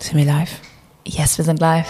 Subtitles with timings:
[0.00, 0.60] Sind wir live?
[1.04, 1.86] Yes, wir sind live.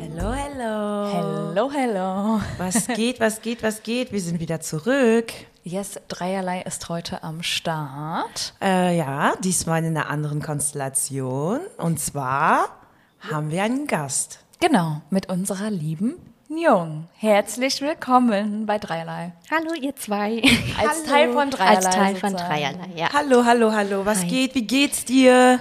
[0.00, 1.06] Hello, hello.
[1.06, 2.40] Hello, hello.
[2.58, 4.12] Was geht, was geht, was geht?
[4.12, 5.32] Wir sind wieder zurück.
[5.64, 8.52] Yes, Dreierlei ist heute am Start.
[8.60, 11.60] Äh, ja, diesmal in einer anderen Konstellation.
[11.76, 12.68] Und zwar
[13.20, 14.40] haben wir einen Gast.
[14.58, 16.16] Genau, mit unserer lieben
[16.48, 17.06] Jung.
[17.14, 19.34] Herzlich willkommen bei Dreierlei.
[19.52, 20.42] Hallo, ihr zwei.
[20.80, 21.76] Als Teil von Dreierlei.
[21.76, 22.32] Als Teil von.
[22.32, 23.12] Dreierlei, ja.
[23.12, 24.04] Hallo, hallo, hallo.
[24.04, 24.28] Was Hi.
[24.28, 24.56] geht?
[24.56, 25.60] Wie geht's dir?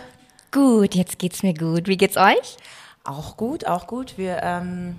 [0.52, 1.88] Gut, jetzt geht's mir gut.
[1.88, 2.58] Wie geht's euch?
[3.04, 4.18] Auch gut, auch gut.
[4.18, 4.96] Wir ähm,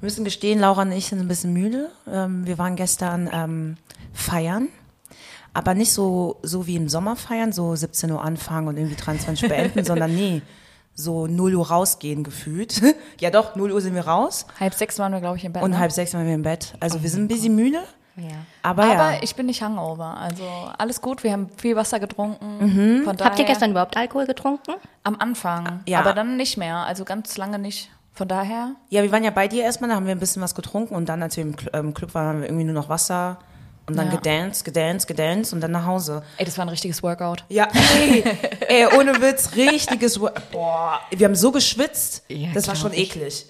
[0.00, 1.92] müssen gestehen, Laura und ich sind ein bisschen müde.
[2.10, 3.76] Ähm, wir waren gestern ähm,
[4.14, 4.68] feiern.
[5.52, 9.44] Aber nicht so, so wie im Sommer feiern, so 17 Uhr anfangen und irgendwie 23
[9.44, 10.42] Uhr beenden, sondern nee,
[10.94, 12.82] so 0 Uhr rausgehen gefühlt.
[13.20, 15.62] ja doch, 0 Uhr sind wir raus Halb sechs waren wir, glaube ich, im Bett.
[15.62, 15.78] und ne?
[15.78, 16.74] halb sechs waren wir im Bett.
[16.80, 17.82] Also wir sind ein bisschen müde,
[18.16, 18.30] Ja.
[18.62, 19.18] aber, Aber ja.
[19.22, 20.16] ich bin nicht hangover.
[20.16, 20.44] Also
[20.76, 21.22] alles gut.
[21.22, 23.02] Wir haben viel Wasser getrunken.
[23.04, 24.72] Von daher, Habt ihr gestern überhaupt Alkohol getrunken?
[25.04, 25.80] Am Anfang.
[25.86, 26.00] Ja.
[26.00, 26.78] Aber dann nicht mehr.
[26.78, 27.90] Also ganz lange nicht.
[28.12, 28.76] Von daher.
[28.90, 31.08] Ja, wir waren ja bei dir erstmal, da haben wir ein bisschen was getrunken und
[31.08, 33.38] dann, als wir im ähm, Club waren, haben wir irgendwie nur noch Wasser
[33.86, 34.16] und dann Ja.
[34.16, 36.22] gedanced, gedanced, gedanced und dann nach Hause.
[36.38, 37.44] Ey, das war ein richtiges Workout.
[37.48, 37.68] Ja,
[38.00, 38.24] ey,
[38.68, 43.10] ey, ohne Witz, richtiges, Wo- boah, wir haben so geschwitzt, Ja, das war schon ich.
[43.16, 43.46] eklig.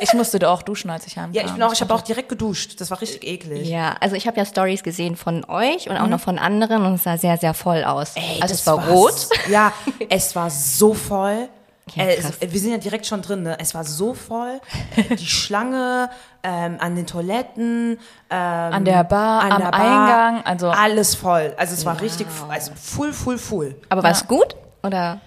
[0.00, 1.32] Ich musste da auch duschen, als ich heimkam.
[1.34, 3.68] Ja, ich bin auch, ich habe auch direkt geduscht, das war richtig eklig.
[3.68, 6.94] Ja, also ich habe ja Stories gesehen von euch und auch noch von anderen und
[6.94, 8.12] es sah sehr, sehr voll aus.
[8.16, 9.28] Ey, also das es war rot.
[9.48, 9.72] Ja,
[10.08, 11.48] es war so voll.
[11.96, 13.56] Ja, äh, es, wir sind ja direkt schon drin, ne?
[13.60, 14.60] Es war so voll.
[14.96, 16.10] Äh, Die Schlange,
[16.42, 17.98] ähm, an den Toiletten,
[18.30, 21.54] ähm, An der Bar, an am der Bar, Eingang, also- alles voll.
[21.56, 23.74] Also es war richtig, also full, full, full.
[23.88, 24.54] Aber war es gut?
[24.82, 25.20] Oder?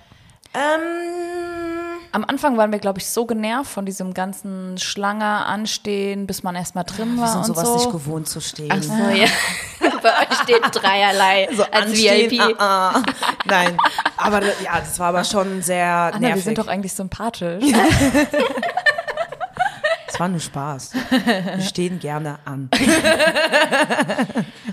[0.54, 1.51] Ähm,
[2.14, 6.56] Am Anfang waren wir, glaube ich, so genervt von diesem ganzen Schlange anstehen, bis man
[6.56, 7.76] erstmal drin wir war sind und sowas so.
[7.76, 8.70] nicht gewohnt zu stehen.
[8.70, 9.28] Ach so, ja.
[10.02, 12.42] Bei euch steht dreierlei als Anstehen, VIP.
[12.60, 13.02] ah, ah.
[13.46, 13.78] Nein,
[14.18, 16.44] aber ja, das war aber schon sehr Anna, wir nervig.
[16.44, 17.64] sind doch eigentlich sympathisch.
[20.14, 20.92] Es war nur Spaß.
[21.56, 22.70] Wir stehen gerne an.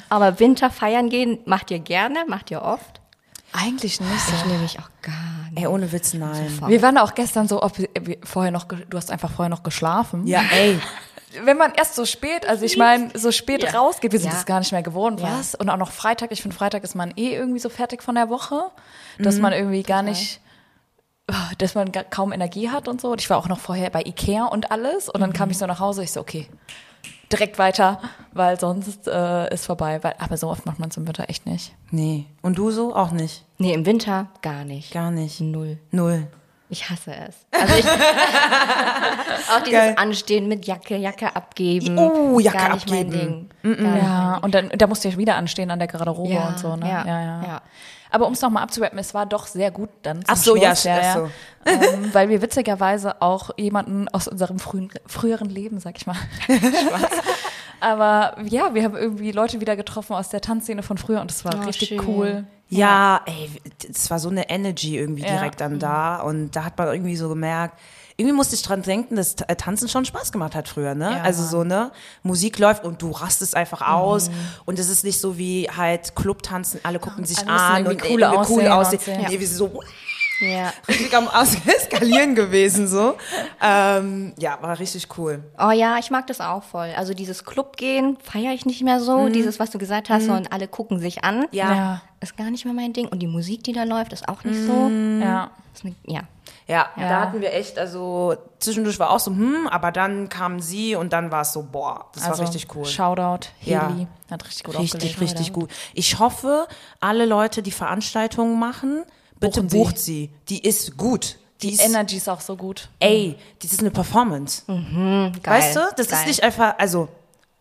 [0.09, 2.25] Aber Winter feiern gehen, macht ihr gerne?
[2.27, 3.01] Macht ihr oft?
[3.53, 4.47] Eigentlich nicht Ich so.
[4.47, 5.59] nämlich auch gar nicht.
[5.61, 6.61] Ey, ohne Witz, nein.
[6.67, 7.73] Wir waren auch gestern so, ob
[8.25, 10.27] vorher noch, du hast einfach vorher noch geschlafen.
[10.27, 10.79] Ja, ey.
[11.45, 13.71] Wenn man erst so spät, also ich meine, so spät Ja.
[13.79, 14.35] rausgeht, wir sind Ja.
[14.37, 15.39] das gar nicht mehr gewohnt, Ja.
[15.39, 15.55] was?
[15.55, 18.31] Und auch noch Freitag, ich finde Freitag ist man eh irgendwie so fertig von der
[18.31, 18.71] Woche,
[19.19, 19.43] dass Mhm.
[19.43, 20.41] man irgendwie gar nicht,
[21.31, 23.11] oh, dass man kaum Energie hat und so.
[23.13, 25.35] Und ich war auch noch vorher bei Ikea und alles und dann Mhm.
[25.35, 26.49] kam ich so nach Hause, ich so, okay,
[27.33, 28.01] direkt weiter,
[28.33, 30.03] weil sonst äh, ist vorbei.
[30.03, 31.75] Weil, aber so oft macht man es im Winter echt nicht.
[31.91, 32.27] Nee.
[32.43, 32.95] Und du so?
[32.95, 33.45] Auch nicht.
[33.59, 34.93] Nee, im Winter gar nicht.
[34.93, 35.41] Gar nicht.
[35.41, 35.79] Null.
[35.91, 36.27] Null.
[36.71, 37.47] Ich hasse es.
[37.51, 37.87] Also ich,
[39.57, 39.95] auch dieses Geil.
[39.97, 41.99] Anstehen mit Jacke, Jacke abgeben.
[41.99, 43.11] Oh, Jacke gar nicht abgeben.
[43.63, 43.77] mein Ding.
[43.79, 46.59] Gar nicht Ja, und dann da musste ich wieder anstehen an der Garderobe Ja, und
[46.59, 46.87] so, ne?
[46.89, 47.43] ja, ja, ja.
[47.43, 47.63] ja.
[48.11, 50.71] Aber um es nochmal abzurappen, es war doch sehr gut dann zum Ach so, ja,
[50.75, 51.15] Schluss, ja, ach ja.
[51.15, 51.31] so.
[51.67, 56.17] Ähm, weil wir witzigerweise auch jemanden aus unserem frühen, früheren Leben, sag ich mal.
[57.81, 61.45] Aber ja, wir haben irgendwie Leute wieder getroffen aus der Tanzszene von früher und es
[61.45, 62.01] war Oh, richtig schön.
[62.07, 62.45] cool.
[62.71, 63.51] Ja, ey,
[63.89, 65.29] es war so eine Energy irgendwie Ja.
[65.37, 66.21] direkt dann da.
[66.21, 67.79] Und da hat man irgendwie so gemerkt,
[68.19, 71.13] irgendwie musste ich dran denken, dass äh, Tanzen schon Spaß gemacht hat früher, ne?
[71.13, 71.23] Ja.
[71.23, 71.93] Also so, ne?
[72.25, 74.29] Musik läuft und du rastest einfach aus.
[74.67, 78.25] Und es ist nicht so wie halt Clubtanzen, alle gucken sich Alle an und cool
[78.25, 79.01] aussehen aussehen.
[79.07, 79.29] und so.
[79.31, 79.81] Nee, wir sind so
[80.41, 80.73] Ja.
[80.87, 81.29] richtig am
[81.67, 83.17] Eskalieren gewesen, so.
[83.61, 85.43] Ähm, ja, war richtig cool.
[85.59, 86.93] Oh ja, ich mag das auch voll.
[86.97, 89.29] Also dieses Club gehen feiere ich nicht mehr so.
[89.29, 91.47] Dieses, was du gesagt hast, und alle gucken sich an.
[91.51, 91.75] Ja.
[91.75, 93.09] Ja, Ist gar nicht mehr mein Ding.
[93.09, 94.89] Und die Musik, die da läuft, ist auch nicht so.
[95.21, 95.51] ja.
[95.85, 96.21] Eine, ja.
[96.69, 97.09] Ja, Ja.
[97.09, 101.13] da hatten wir echt, also zwischendurch war auch so, hm, aber dann kam sie und
[101.15, 102.85] dann war es so, boah, das Also, war richtig cool.
[102.85, 103.89] Shoutout, Ja.
[103.89, 104.07] Heli.
[104.31, 105.71] Hat richtig gut Richtig, richtig gut.
[105.95, 106.69] Ich hoffe,
[107.01, 109.03] alle Leute, die Veranstaltungen machen,
[109.41, 109.79] bitte Buchen sie.
[109.79, 110.31] bucht sie.
[110.51, 111.39] Die ist gut.
[111.63, 112.91] Die, Die ist, Energy ist auch so gut.
[113.01, 114.63] ey, das ist eine Performance.
[114.67, 115.33] Geil.
[115.43, 115.81] Weißt du?
[115.97, 116.21] Das Geil.
[116.21, 117.09] ist nicht einfach, also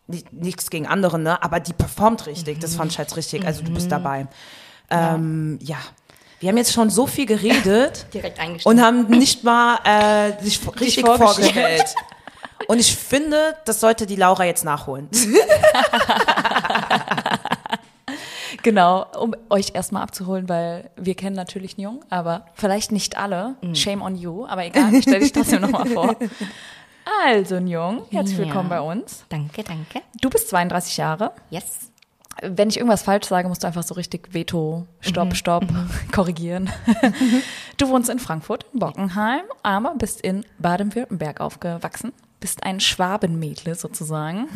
[0.08, 1.42] nicht- nichts gegen andere, ne?
[1.42, 2.60] Aber die performt richtig.
[2.60, 3.46] Das fand ich halt richtig.
[3.46, 4.28] Also du bist dabei.
[4.90, 5.78] Ähm, ja.
[6.40, 11.04] Wir haben jetzt schon so viel geredet Direkt und haben nicht mal äh, sich richtig
[11.06, 11.20] vorgestellt.
[11.20, 11.96] vorgestellt.
[12.68, 15.10] Und ich finde, das sollte die Laura jetzt nachholen.
[18.64, 23.56] Genau, um euch erstmal abzuholen, weil wir kennen natürlich Njung, aber vielleicht nicht alle.
[23.74, 26.16] Shame on you, aber egal, stell dich trotzdem nochmal vor.
[27.26, 28.46] Also Njung, herzlich Ja.
[28.46, 29.24] willkommen bei uns.
[29.30, 30.02] Danke, danke.
[30.22, 31.87] Du bist 32 Jahre, Yes.
[32.42, 35.66] Wenn ich irgendwas falsch sage, musst du einfach so richtig Veto, Stopp, Stopp,
[36.12, 36.70] korrigieren.
[37.78, 42.14] du wohnst in Frankfurt, in Bockenheim, aber bist in Baden-Württemberg aufgewachsen.
[42.40, 44.48] Bist ein Schwabenmädle sozusagen,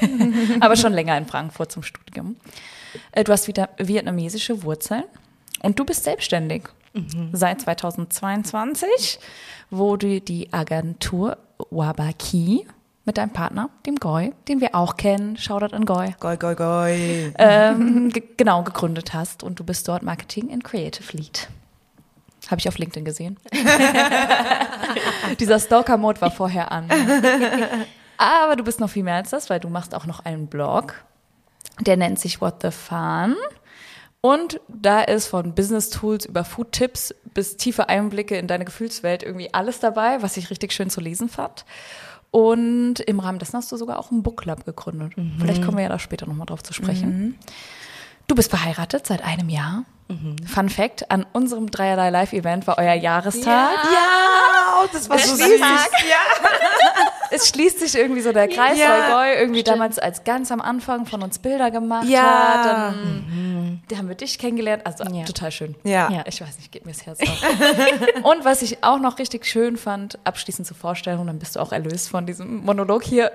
[0.60, 2.36] aber schon länger in Frankfurt zum Studium.
[3.12, 5.04] Äh, Du hast wieder vietnamesische Wurzeln
[5.62, 6.64] und du bist selbstständig
[7.32, 9.18] seit 2022,
[9.70, 11.36] wo du die Agentur
[11.70, 12.66] Wabaki
[13.06, 17.32] mit deinem Partner, dem Goy, den wir auch kennen, Shoutout an Goy, Goi, goi, goi.
[17.38, 21.48] ähm, ge genau gegründet hast und du bist dort Marketing and Creative Lead.
[22.50, 23.38] Habe ich auf LinkedIn gesehen.
[25.40, 26.88] Dieser Stalker-Mode war vorher an.
[28.18, 30.94] Aber du bist noch viel mehr als das, weil du machst auch noch einen Blog,
[31.80, 33.34] der nennt sich What the Fun.
[34.20, 39.22] Und da ist von Business Tools über Food Tipps bis tiefe Einblicke in deine Gefühlswelt
[39.22, 41.64] irgendwie alles dabei, was ich richtig schön zu lesen fand.
[42.30, 45.12] Und im Rahmen dessen hast du sogar auch einen Book Club gegründet.
[45.38, 47.38] Vielleicht kommen wir ja da später nochmal drauf zu sprechen.
[48.26, 49.84] Du bist verheiratet seit einem Jahr.
[50.46, 53.70] Fun Fact, an unserem Dreierlei Live-Event war euer Jahrestag.
[53.92, 55.60] Ja, oh, das war so süß.
[57.32, 60.60] Es schließt sich irgendwie so der Kreis, Ja, weil Goy irgendwie damals als ganz am
[60.60, 62.22] Anfang von uns Bilder gemacht Ja.
[62.22, 62.64] hat.
[62.66, 64.86] Dann da haben wir dich kennengelernt.
[64.86, 65.24] Also Ja.
[65.24, 65.74] total schön.
[65.82, 66.08] Ja.
[66.10, 66.22] Ja.
[66.26, 67.42] Ich weiß nicht, geht mir das Herz auf.
[68.22, 71.72] Und was ich auch noch richtig schön fand, abschließend zur Vorstellung, dann bist du auch
[71.72, 73.32] erlöst von diesem Monolog hier,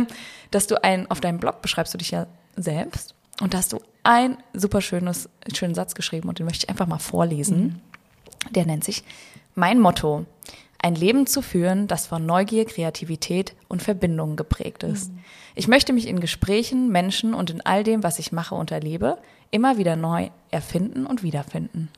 [0.50, 2.26] dass du ein, auf deinem Blog beschreibst du dich ja
[2.56, 3.14] selbst.
[3.40, 6.86] Und da hast du ein super schönes, schönen Satz geschrieben und den möchte ich einfach
[6.86, 7.80] mal vorlesen.
[8.50, 9.02] Der nennt sich
[9.54, 10.26] Mein Motto.
[10.78, 15.10] Ein Leben zu führen, das von Neugier, Kreativität und Verbindungen geprägt ist.
[15.54, 19.16] Ich möchte mich in Gesprächen, Menschen und in all dem, was ich mache und erlebe,
[19.50, 21.88] immer wieder neu erfinden und wiederfinden.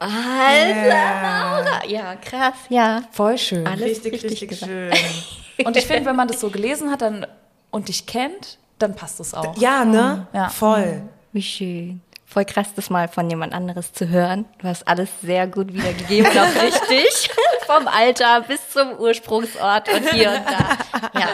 [0.00, 1.86] Alter, Laura.
[1.86, 3.04] Ja, krass, ja.
[3.12, 3.66] Voll schön.
[3.66, 4.92] Alles Richtig, richtig, richtig schön.
[5.64, 7.26] Und ich finde, wenn man das so gelesen hat dann,
[7.70, 9.56] und dich kennt, dann passt es auch.
[9.56, 10.26] Ja, ne?
[10.32, 10.48] Ja.
[10.48, 11.02] Voll.
[11.32, 12.00] Wie schön.
[12.26, 14.44] Voll krass, das mal von jemand anderes zu hören.
[14.58, 17.30] Du hast alles sehr gut wiedergegeben auch richtig.
[17.66, 21.20] Vom Alter bis zum Ursprungsort und hier und da.
[21.20, 21.28] Ja,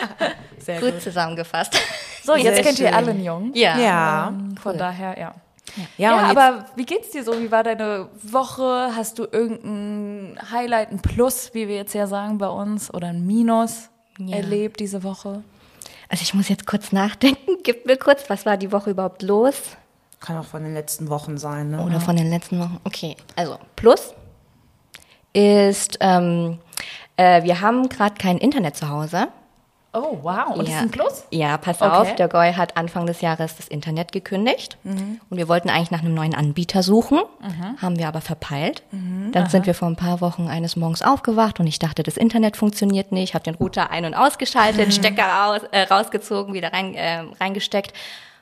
[0.59, 1.03] Sehr gut, gut.
[1.03, 1.75] zusammengefasst.
[2.23, 2.95] So, jetzt Sehr kennt ihr schön.
[2.95, 3.55] alle einen Jungen.
[3.55, 3.79] Ja.
[3.79, 4.33] Ja.
[4.63, 5.35] Von daher, ja.
[5.97, 7.41] Ja, Ja, aber wie geht's dir so?
[7.41, 8.91] Wie war deine Woche?
[8.95, 13.27] Hast du irgendein Highlight, ein Plus, wie wir jetzt ja sagen bei uns, oder ein
[13.27, 13.89] Minus
[14.19, 14.37] Ja.
[14.37, 15.43] erlebt diese Woche?
[16.11, 17.59] Also ich muss jetzt kurz nachdenken.
[17.63, 19.77] Gib mir kurz, was war die Woche überhaupt los?
[20.19, 21.83] Kann auch von den letzten Wochen sein, ne?
[21.83, 22.79] Oder von den letzten Wochen.
[22.85, 24.13] Okay, also Plus
[25.33, 26.59] ist, ähm,
[27.17, 29.29] äh, wir haben gerade kein Internet zu Hause.
[29.93, 30.51] Oh, wow.
[30.57, 31.25] Und das ist ein Plus?
[31.33, 31.91] Ja, pass Okay.
[31.91, 34.79] auf, der Goy hat Anfang des Jahres das Internet gekündigt.
[34.85, 37.19] Und wir wollten eigentlich nach einem neuen Anbieter suchen,
[37.83, 38.85] haben wir aber verpeilt.
[39.33, 42.57] Dann sind wir vor ein paar Wochen eines Morgens aufgewacht und ich dachte, das Internet
[42.57, 43.35] funktioniert nicht.
[43.35, 47.93] Habe den Router ein- und ausgeschaltet, Stecker raus, äh, rausgezogen, wieder rein, äh, reingesteckt.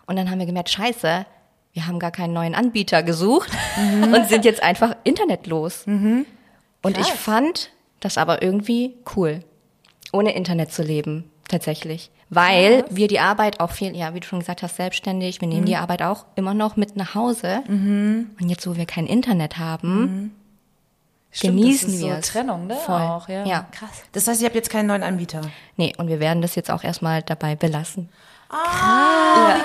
[0.07, 1.25] Und dann haben wir gemerkt, scheiße,
[1.73, 3.51] wir haben gar keinen neuen Anbieter gesucht
[4.13, 5.85] und sind jetzt einfach internetlos.
[5.87, 9.41] Und ich fand das aber irgendwie cool,
[10.13, 12.11] ohne Internet zu leben, tatsächlich.
[12.31, 15.65] Weil wir die Arbeit auch viel, ja, wie du schon gesagt hast, selbstständig, wir nehmen
[15.65, 17.63] die Arbeit auch immer noch mit nach Hause.
[17.69, 20.35] Und jetzt, wo wir kein Internet haben,
[21.31, 22.29] Stimmt, genießen das ist wir so es.
[22.29, 22.77] Trennung, ne?
[22.77, 23.01] Voll.
[23.01, 23.45] Auch, ja.
[23.45, 23.67] Ja.
[23.73, 24.03] Krass.
[24.13, 25.43] Das heißt, ihr habt jetzt keinen neuen Anbieter.
[25.77, 28.09] Nee, und wir werden das jetzt auch erstmal dabei belassen.
[28.51, 29.57] Ah,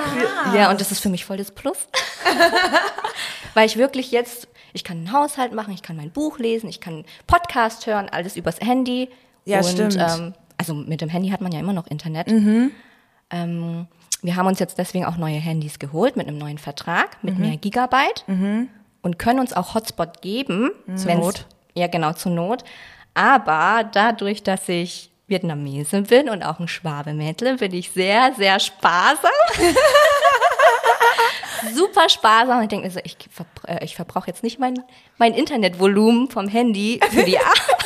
[0.53, 0.55] ja.
[0.55, 1.87] ja, und das ist für mich voll das Plus.
[3.53, 6.81] Weil ich wirklich jetzt, ich kann einen Haushalt machen, ich kann mein Buch lesen, ich
[6.81, 9.09] kann Podcast hören, alles übers Handy.
[9.45, 9.97] Ja, und, stimmt.
[9.97, 12.27] Ähm, also mit dem Handy hat man ja immer noch Internet.
[12.29, 12.71] Mhm.
[13.29, 13.87] Ähm,
[14.21, 17.41] wir haben uns jetzt deswegen auch neue Handys geholt mit einem neuen Vertrag, mit Mhm.
[17.47, 18.23] mehr Gigabyte
[19.01, 20.71] und können uns auch Hotspot geben.
[20.95, 21.45] Zur Not.
[21.75, 22.63] Ja, genau, zur Not.
[23.15, 29.31] Aber dadurch, dass ich Vietnamese bin und auch ein Schwabemädle, bin ich sehr, sehr sparsam.
[31.73, 32.61] Super sparsam.
[32.61, 34.83] Ich denke mir so, ich, verbr äh, ich verbrauche jetzt nicht mein,
[35.17, 37.85] mein Internetvolumen vom Handy für die Arbeit.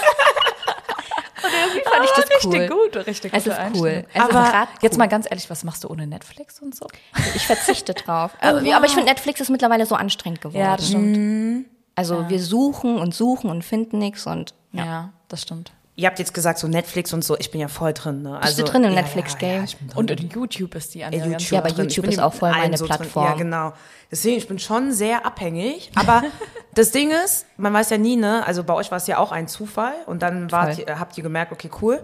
[1.68, 2.52] Irgendwie fand ich das cool.
[2.54, 4.06] Richtig gut, richtig Es gute ist cool.
[4.14, 4.98] Es Aber ist grad jetzt cool.
[5.00, 6.88] mal ganz ehrlich, was machst du ohne Netflix und so?
[7.36, 8.32] Ich verzichte drauf.
[8.42, 10.60] aber, aber ich finde, Netflix ist mittlerweile so anstrengend geworden.
[10.60, 11.66] Ja, das stimmt.
[11.96, 15.14] Also wir suchen und suchen und finden nichts und Ja.
[15.30, 15.72] das stimmt.
[16.00, 18.40] Ihr habt jetzt gesagt, so Netflix und so, ich bin ja voll drin, ne?
[18.44, 19.66] Bist du drin im ja, Netflix-Game?
[19.66, 19.92] Ja, drin.
[19.96, 21.90] Und in YouTube ist die Ja, Anja ganz Ja, aber drin.
[21.90, 22.98] YouTube ist auch voll meine so drin.
[22.98, 23.26] Plattform.
[23.26, 23.74] Ja, genau.
[24.12, 25.90] Deswegen, ich bin schon sehr abhängig.
[25.96, 26.22] Aber
[26.76, 28.46] das Ding ist, man weiß ja nie, ne?
[28.46, 31.24] Also bei euch war es ja auch ein Zufall und dann wart ihr, habt ihr
[31.24, 32.00] gemerkt, okay, cool.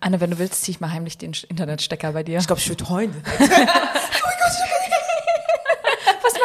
[0.00, 2.38] Anne, wenn du willst, zieh ich mal heimlich den Internetstecker bei dir.
[2.40, 3.14] Ich glaube, ich würde heulen.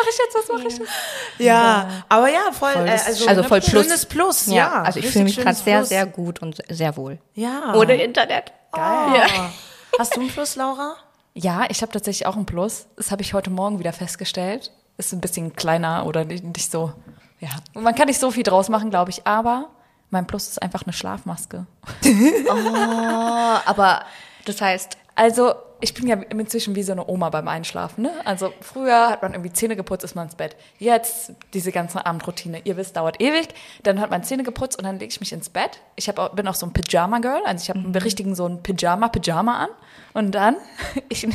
[0.06, 0.36] Mache ich jetzt?
[0.50, 0.92] Was mache ich jetzt?
[1.40, 3.72] Ja, aber ja, voll, Voll äh, das- also, Also voll Plus.
[3.86, 4.54] schönes Plus, ja.
[4.56, 7.18] Ja, also ich fühle mich gerade sehr, sehr gut und sehr wohl.
[7.34, 7.74] Ja.
[7.76, 8.52] Ohne Internet.
[8.72, 9.24] Geil.
[10.00, 10.96] Hast du ein Plus, Laura?
[11.34, 12.86] Ja, ich habe tatsächlich auch ein Plus.
[12.98, 14.72] Das habe ich heute Morgen wieder festgestellt.
[14.98, 16.94] Ist ein bisschen kleiner oder nicht, nicht so.
[17.40, 19.26] Ja, man kann nicht so viel draus machen, glaube ich.
[19.28, 19.70] Aber
[20.10, 21.66] mein Plus ist einfach eine Schlafmaske.
[22.48, 24.04] Oh, aber
[24.46, 28.04] das heißt, Also ich bin ja inzwischen wie so eine Oma beim Einschlafen.
[28.04, 28.12] Ne?
[28.24, 30.56] Also früher hat man irgendwie Zähne geputzt, ist man ins Bett.
[30.80, 32.62] Jetzt diese ganze Abendroutine.
[32.64, 33.50] Ihr wisst, dauert ewig.
[33.84, 35.82] Dann hat man Zähne geputzt und dann lege ich mich ins Bett.
[35.96, 37.42] Ich hab bin auch so ein Pyjama-Girl.
[37.46, 39.70] Also ich habe einen richtigen so ein Pyjama-Pyjama an.
[40.14, 40.56] Und dann,
[41.10, 41.28] ich, die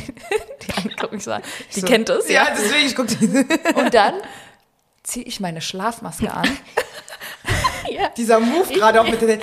[0.75, 1.43] eine guckt mich so an,
[1.75, 2.29] die kennt es.
[2.29, 2.47] Ja.
[2.51, 3.45] deswegen, ich guck die.
[3.75, 4.15] Und dann
[5.03, 6.47] ziehe ich meine Schlafmaske an.
[8.17, 9.39] Dieser Move gerade auch mit den.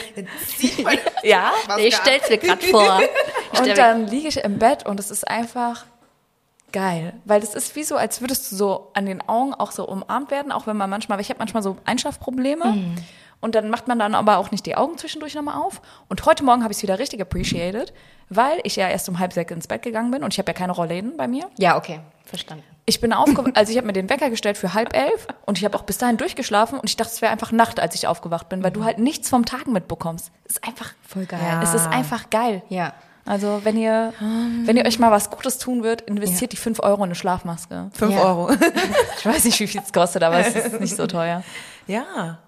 [1.23, 1.53] Ja.
[1.79, 3.01] ich stell's mir gerade vor.
[3.59, 5.85] Und dann liege ich im Bett und es ist einfach
[6.71, 7.15] geil.
[7.25, 10.31] Weil das ist wie so, als würdest du so an den Augen auch so umarmt
[10.31, 12.67] werden, auch wenn man manchmal, weil ich habe manchmal so Einschlafprobleme.
[12.67, 12.95] Mhm.
[13.41, 15.81] Und dann macht man dann aber auch nicht die Augen zwischendurch nochmal auf.
[16.09, 17.93] Und heute Morgen habe ich es wieder richtig appreciated,
[18.31, 20.55] weil ich ja erst um halb sechs ins Bett gegangen bin und ich habe ja
[20.55, 21.49] keine Rollläden bei mir.
[21.59, 22.65] ja, okay, verstanden.
[22.87, 25.65] Ich bin aufgewacht, also ich habe mir den Wecker gestellt für halb elf und ich
[25.65, 28.49] habe auch bis dahin durchgeschlafen und ich dachte, es wäre einfach Nacht, als ich aufgewacht
[28.49, 30.31] bin, weil du halt nichts vom Tag mitbekommst.
[30.47, 31.41] Es ist einfach Voll geil.
[31.43, 31.63] Ja.
[31.63, 32.63] Es ist einfach geil.
[32.71, 32.95] Ja.
[33.27, 34.15] Also wenn ihr,
[34.65, 37.91] wenn ihr euch mal was Gutes tun wird, investiert die 5 Euro in eine Schlafmaske.
[37.93, 38.23] 5 Ja.
[38.25, 38.51] Euro.
[39.19, 41.43] Ich weiß nicht, wie viel es kostet, aber es ist nicht so teuer.
[41.87, 42.39] Ja.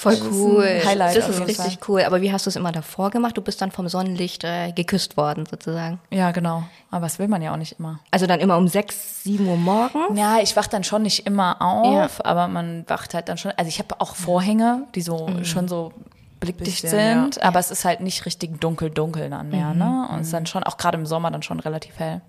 [0.00, 0.64] Voll ist cool.
[0.64, 2.02] ein Highlight das ist richtig cool.
[2.04, 3.36] Aber wie hast du es immer davor gemacht?
[3.36, 6.00] Du bist dann vom Sonnenlicht äh, geküsst worden, sozusagen.
[6.10, 6.62] Ja, genau.
[6.90, 8.00] Aber das will man ja auch nicht immer.
[8.10, 10.18] Also dann immer um 6, 7 Uhr morgens?
[10.18, 13.52] Ja, ich wach dann schon nicht immer auf, aber man wacht halt dann schon.
[13.58, 15.92] Also ich habe auch Vorhänge, die so schon so
[16.40, 20.08] blickdicht sind, aber es ist halt nicht richtig dunkel, dunkel dann mehr, ne?
[20.10, 22.22] Und es ist dann schon, auch gerade im Sommer dann schon relativ hell.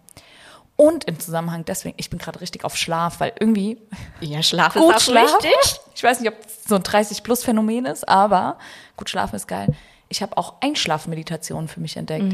[0.81, 3.77] Und im Zusammenhang deswegen, ich bin gerade richtig auf Schlaf, weil irgendwie
[4.19, 5.43] Ja, Schlaf gut ist auch schlafen.
[5.43, 5.79] wichtig.
[5.93, 8.57] Ich weiß nicht, ob es so ein 30-Plus-Phänomen ist, aber
[8.97, 9.67] gut schlafen ist geil.
[10.09, 12.33] Ich habe auch Einschlafmeditationen für mich entdeckt.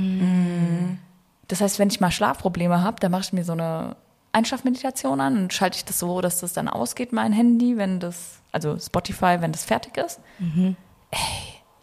[1.50, 3.98] Das heißt, wenn ich mal Schlafprobleme habe, dann mache ich mir so eine
[4.32, 8.40] Einschlafmeditation an und schalte ich das so, dass das dann ausgeht, mein Handy, wenn das,
[8.54, 10.20] also Spotify, wenn das fertig ist.
[10.40, 11.20] Ey,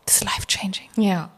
[0.07, 0.89] das ist life-changing.
[0.97, 1.29] Ja.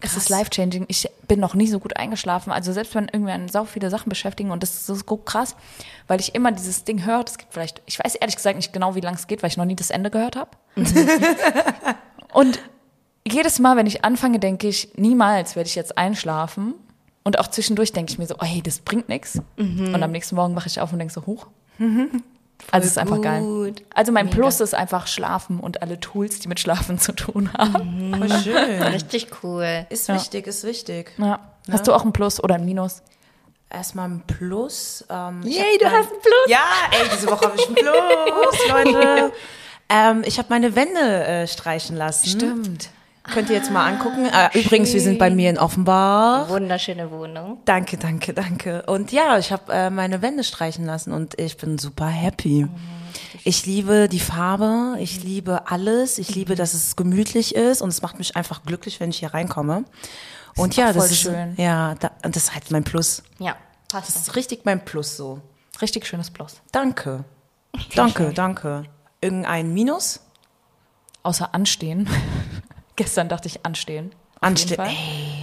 [0.00, 0.84] Es ist life-changing.
[0.88, 2.52] Ich bin noch nie so gut eingeschlafen.
[2.52, 5.56] Also selbst wenn irgendwie einen sau viele Sachen beschäftigen und das ist so krass,
[6.06, 8.94] weil ich immer dieses Ding höre, das gibt vielleicht, ich weiß ehrlich gesagt nicht genau,
[8.94, 10.50] wie lang es geht, weil ich noch nie das Ende gehört habe.
[12.32, 12.60] und
[13.26, 16.74] jedes Mal, wenn ich anfange, denke ich, niemals werde ich jetzt einschlafen.
[17.24, 19.40] Und auch zwischendurch denke ich mir so, oh, hey, das bringt nichts.
[19.94, 21.48] Und am nächsten Morgen wache ich auf und denke so, hoch.
[22.70, 23.40] Also es ist einfach geil.
[23.42, 23.82] gut.
[23.94, 28.14] Also mein Plus ist einfach Schlafen und alle Tools, die mit Schlafen zu tun haben.
[28.18, 28.82] Voll schön.
[28.92, 29.86] Richtig cool.
[29.88, 31.12] Ist wichtig, ist wichtig.
[31.18, 31.40] Ja.
[31.70, 33.02] Hast du auch ein Plus oder ein Minus?
[33.70, 35.04] Erstmal ein Plus.
[35.10, 36.46] Ähm, Yay, du mein- hast ein Plus.
[36.48, 36.60] Ja,
[36.90, 39.32] ey, diese Woche habe ich ein Plus, Leute.
[39.90, 42.28] Ähm, ich habe meine Wände äh, streichen lassen.
[42.28, 42.90] Stimmt.
[43.32, 44.26] Könnt ihr jetzt mal angucken.
[44.26, 46.48] Äh, übrigens, wir sind bei mir in Offenbach.
[46.48, 47.58] Wunderschöne Wohnung.
[47.64, 48.82] Danke, danke, danke.
[48.86, 52.66] Und ja, ich habe äh, meine Wände streichen lassen und ich bin super happy.
[53.44, 58.02] Ich liebe die Farbe, ich liebe alles, ich liebe, dass es gemütlich ist und es
[58.02, 59.84] macht mich einfach glücklich, wenn ich hier reinkomme.
[60.56, 61.54] Und ja, das ist schön.
[61.56, 63.22] ja, da, und das ist halt mein Plus.
[63.38, 63.56] Ja,
[63.90, 64.16] Das passt.
[64.16, 65.40] ist richtig mein Plus so.
[65.80, 66.56] Richtig schönes Plus.
[66.72, 67.24] Danke.
[67.94, 68.84] Danke, danke.
[69.20, 70.20] Irgendein Minus?
[71.22, 72.08] Außer anstehen.
[72.98, 74.10] Gestern dachte ich anstehen.
[74.40, 74.94] Auf Anste- jeden Fall.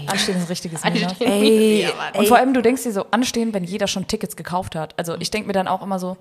[0.07, 1.13] Anstehen ist ein richtiges Minus.
[1.21, 4.93] Ey, Und vor allem, du denkst dir so, anstehen, wenn jeder schon Tickets gekauft hat.
[4.99, 6.17] Also ich denke mir dann auch immer so,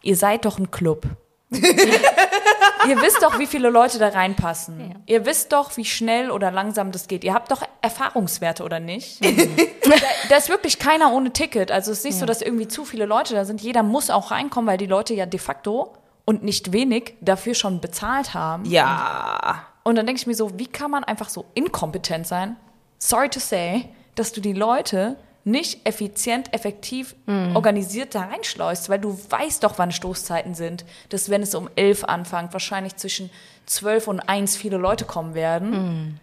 [0.00, 1.04] ihr seid doch ein Club.
[1.50, 5.02] ihr wisst doch, wie viele Leute da reinpassen.
[5.04, 7.24] Ihr wisst doch, wie schnell oder langsam das geht.
[7.24, 9.22] Ihr habt doch Erfahrungswerte, oder nicht?
[9.84, 9.94] da,
[10.30, 11.70] da ist wirklich keiner ohne Ticket.
[11.70, 13.60] Also es ist nicht so, dass irgendwie zu viele Leute da sind.
[13.60, 15.92] Jeder muss auch reinkommen, weil die Leute ja de facto
[16.28, 18.66] und nicht wenig dafür schon bezahlt haben.
[18.66, 19.64] ja.
[19.82, 22.56] Und dann denke ich mir so, wie kann man einfach so inkompetent sein?
[22.98, 27.14] Sorry to say, dass du die Leute nicht effizient, effektiv
[27.54, 32.04] organisiert da reinschleust, weil du weißt doch, wann Stoßzeiten sind, dass wenn es um elf
[32.04, 33.30] anfängt, wahrscheinlich zwischen
[33.64, 36.20] zwölf und eins viele Leute kommen werden.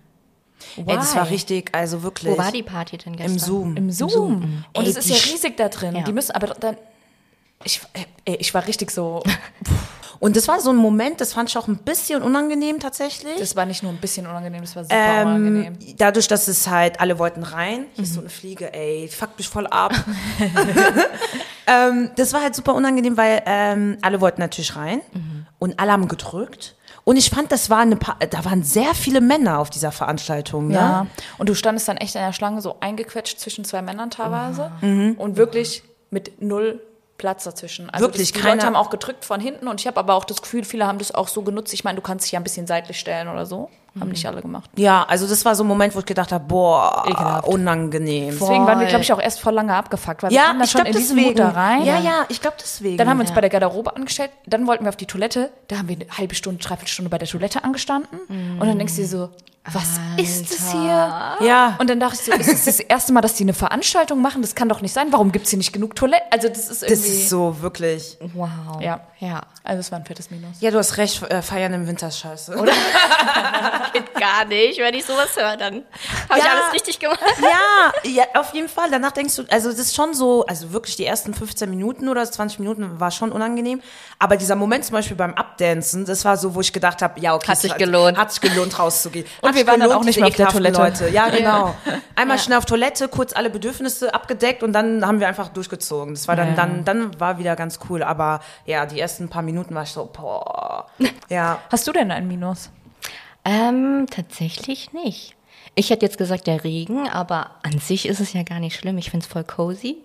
[0.78, 2.34] Ey, das war richtig, also wirklich.
[2.34, 3.34] Wo war die Party denn gestern?
[3.34, 3.78] Im Zoom.
[3.78, 4.64] Im Zoom.
[4.74, 5.96] Und Ey, es ist ja riesig da drin.
[5.96, 6.04] Ja.
[6.04, 6.78] Die müssen aber dann.
[7.64, 7.82] Ich,
[8.26, 9.24] ey, ich war richtig so.
[10.20, 13.38] Und das war so ein Moment, das fand ich auch ein bisschen unangenehm tatsächlich.
[13.38, 15.78] Das war nicht nur ein bisschen unangenehm, das war super ähm, unangenehm.
[15.98, 17.86] dadurch, dass es halt, alle wollten rein.
[17.94, 19.94] Hier ist so eine Fliege, ey, fuckt mich voll ab.
[21.68, 25.02] ähm, das war halt super unangenehm, weil ähm, alle wollten natürlich rein
[25.60, 26.76] und alle haben gedrückt.
[27.04, 30.70] Und ich fand, das war eine, pa da waren sehr viele Männer auf dieser Veranstaltung.
[30.70, 30.74] Ne?
[30.74, 31.08] Ja.
[31.38, 35.38] Und du standest dann echt in der Schlange so eingequetscht zwischen zwei Männern teilweise und
[35.38, 36.82] wirklich mit null
[37.18, 37.90] Platz dazwischen.
[37.90, 40.14] Also Wirklich, das, die keiner- Leute haben auch gedrückt von hinten und ich habe aber
[40.16, 41.74] auch das Gefühl, viele haben das auch so genutzt.
[41.74, 43.70] Ich meine, du kannst dich ja ein bisschen seitlich stellen oder so.
[44.00, 44.70] Haben nicht alle gemacht.
[44.76, 47.48] Ja, also das war so ein Moment, wo ich gedacht habe, boah, Ekelhaft.
[47.48, 48.38] unangenehm.
[48.40, 50.66] Deswegen waren wir, glaube ich, auch erst voll lange abgefuckt, weil wir Ja, kamen da
[50.66, 51.38] ich schon glaube in diesen Mut deswegen.
[51.38, 51.86] da rein.
[51.86, 52.98] Ja, ja, ich glaube deswegen.
[52.98, 55.78] Dann haben wir uns bei der Garderobe angestellt, dann wollten wir auf die Toilette, da
[55.78, 58.20] haben wir eine halbe Stunde, dreiviertel Stunde bei der Toilette angestanden
[58.60, 59.30] und dann denkst du dir so,
[59.72, 61.38] was ist das hier?
[61.48, 64.22] ja, Und dann dachte ich so, ist es das erste Mal, dass die eine Veranstaltung
[64.22, 64.44] machen?
[64.44, 65.08] Das kann doch nicht sein.
[65.10, 66.22] Warum gibt's hier nicht genug Toilette?
[66.32, 67.02] Also das ist irgendwie...
[67.02, 68.16] das ist so wirklich.
[68.36, 68.50] Wow.
[68.80, 69.00] Ja.
[69.20, 69.42] Ja.
[69.64, 70.58] Also es war ein fettes Minus.
[70.60, 72.56] Ja, du hast recht, äh, feiern im Winter ist scheiße.
[72.56, 72.74] Oder?
[73.94, 74.80] Geht gar nicht.
[74.80, 75.84] Wenn ich sowas höre, dann
[76.30, 76.52] habe ich Ja.
[76.52, 77.20] alles richtig gemacht.
[77.42, 78.90] Ja, ja, auf jeden Fall.
[78.92, 82.30] Danach denkst du, also das ist schon so, also wirklich die ersten 15 Minuten oder
[82.30, 83.82] 20 Minuten war schon unangenehm.
[84.20, 87.36] Aber dieser Moment zum Beispiel beim Abdancen, das war so, wo ich gedacht habe, ja,
[87.36, 88.18] okay, Hat sich gelohnt.
[88.18, 89.26] Hat sich gelohnt, rauszugehen.
[89.42, 90.80] Und Hat wir waren dann gelohnt, auch nicht mehr auf der Toilette.
[90.82, 91.10] Leute.
[91.10, 91.76] Ja, genau.
[92.16, 96.14] Einmal schnell auf Toilette, kurz alle Bedürfnisse abgedeckt und dann haben wir einfach durchgezogen.
[96.14, 96.56] Das war dann, Ja.
[96.56, 98.04] dann, dann war wieder ganz cool.
[98.04, 100.88] Aber ja, die ersten paar Minuten war ich so, boah.
[101.30, 101.60] Ja.
[101.72, 102.70] Hast du denn ein Minus?
[103.46, 105.36] Ähm, tatsächlich nicht.
[105.76, 108.98] Ich hätte jetzt gesagt der Regen, aber an sich ist es ja gar nicht schlimm.
[108.98, 109.98] Ich finde es voll cozy.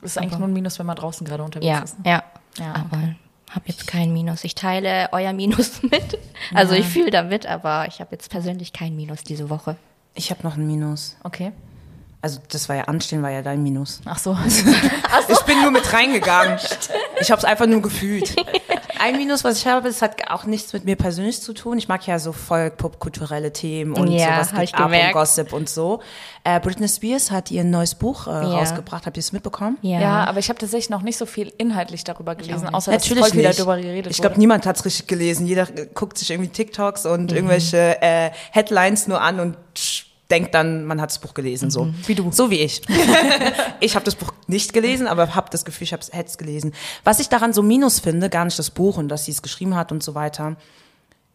[0.00, 1.96] Das ist eigentlich nur ein Minus, wenn man draußen gerade unterwegs Ja, ist.
[2.04, 2.22] ja.
[2.58, 3.14] Ja, aber
[3.50, 4.42] habe jetzt kein Minus.
[4.44, 6.18] Ich teile euer Minus mit.
[6.52, 9.76] Also ich fühle damit, aber ich habe jetzt persönlich kein Minus diese Woche.
[10.14, 11.16] Ich habe noch ein Minus.
[11.22, 11.52] Okay.
[12.20, 14.00] Also das war ja Anstehen, war ja dein Minus.
[14.04, 14.36] Ach so.
[15.30, 16.58] Ich bin nur mit reingegangen.
[17.20, 18.34] Ich habe es einfach nur gefühlt.
[19.00, 21.78] Ein Minus, was ich habe, das hat auch nichts mit mir persönlich zu tun.
[21.78, 25.12] Ich mag ja so voll popkulturelle Themen und Ja, sowas geht ab und.
[25.12, 26.00] Gossip und so.
[26.44, 29.06] Äh, Britney Spears hat ihr neues Buch äh, rausgebracht.
[29.06, 29.78] Habt ihr es mitbekommen?
[29.82, 33.28] Ja, aber ich habe tatsächlich noch nicht so viel inhaltlich darüber gelesen, außer Natürlich dass
[33.30, 33.58] voll viel nicht.
[33.58, 35.46] darüber geredet ich glaube, niemand hat's richtig gelesen.
[35.46, 40.54] Jeder äh, guckt sich irgendwie TikToks und irgendwelche äh, Headlines nur an und tsch, denkt
[40.54, 41.70] dann, man hat das Buch gelesen.
[41.70, 42.30] So wie du.
[42.30, 42.82] So wie ich.
[43.80, 46.74] ich habe das Buch nicht gelesen, aber habe das Gefühl, ich hätte es gelesen.
[47.04, 49.74] Was ich daran so minus finde, gar nicht das Buch und dass sie es geschrieben
[49.74, 50.56] hat und so weiter.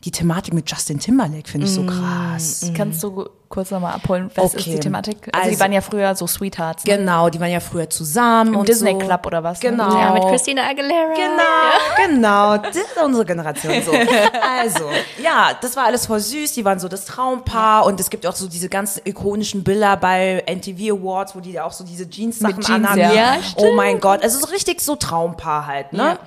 [0.03, 2.69] Die Thematik mit Justin Timberlake finde ich so krass.
[2.75, 4.71] Kannst du kurz nochmal abholen, was ist Okay.
[4.75, 5.15] die Thematik?
[5.31, 6.83] Also, Also- die waren ja früher so Sweethearts.
[6.85, 6.97] Ne?
[6.97, 8.53] Genau, die waren ja früher zusammen.
[8.53, 8.97] Im und Disney so.
[8.97, 9.69] Club oder was, ne?
[9.69, 9.97] Genau.
[9.97, 11.13] Ja, mit Christina Aguilera.
[11.15, 12.57] Genau, genau.
[12.57, 13.91] Das ist unsere Generation so.
[13.91, 14.89] Also,
[15.23, 16.51] ja, das war alles voll süß.
[16.53, 20.43] Die waren so das Traumpaar und es gibt auch so diese ganzen ikonischen Bilder bei
[20.47, 22.99] MTV Awards, wo die auch so diese Jeans-Sachen Jeans, anhaben.
[22.99, 23.13] ja.
[23.13, 26.03] Ja, oh mein Gott, also so richtig so Traumpaar halt, ne?
[26.03, 26.19] Ja.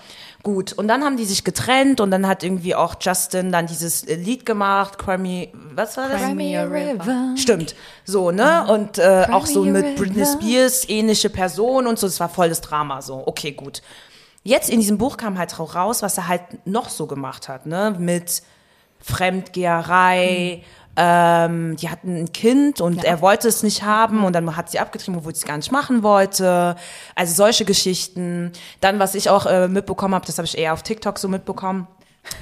[0.47, 4.05] Gut, und dann haben die sich getrennt und dann hat irgendwie auch Justin dann dieses
[4.05, 6.23] äh, Lied gemacht, Crimey, was war das?
[6.23, 7.35] Cry Me a River.
[7.37, 8.65] Stimmt, so, ne?
[8.69, 10.25] Und äh, auch so mit Britney.
[10.25, 13.83] Spears, ähnliche Person und so, das war voll das Drama, so, okay, gut.
[14.45, 17.67] Jetzt in diesem Buch kam halt auch raus, was er halt noch so gemacht hat,
[17.67, 17.97] ne?
[17.99, 18.45] Mit
[19.01, 20.63] Fremdgeherei,
[20.97, 24.79] ähm, die hatten ein Kind und er wollte es nicht haben und dann hat sie
[24.79, 26.77] abgetrieben, obwohl sie es gar nicht machen wollte.
[27.15, 28.53] Also solche Geschichten.
[28.81, 31.87] Dann, was ich auch äh, mitbekommen habe, das habe ich eher auf TikTok so mitbekommen,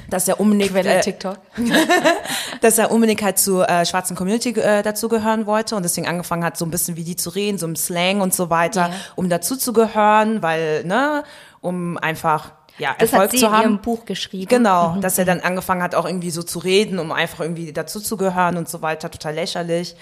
[0.09, 1.39] dass er unbedingt äh, TikTok.
[2.61, 6.57] dass er unbedingt halt zur äh, schwarzen Community äh, dazugehören wollte und deswegen angefangen hat,
[6.57, 8.95] so ein bisschen wie die zu reden, so im Slang und so weiter, Ja.
[9.17, 11.25] um dazuzugehören, weil, ne,
[11.61, 13.63] um einfach, ja, Das Erfolg hat sie zu in haben.
[13.63, 14.49] ihrem Buch geschrieben.
[14.49, 18.57] Genau, dass er dann angefangen hat, auch irgendwie so zu reden, um einfach irgendwie dazuzugehören
[18.57, 19.95] und so weiter, total lächerlich.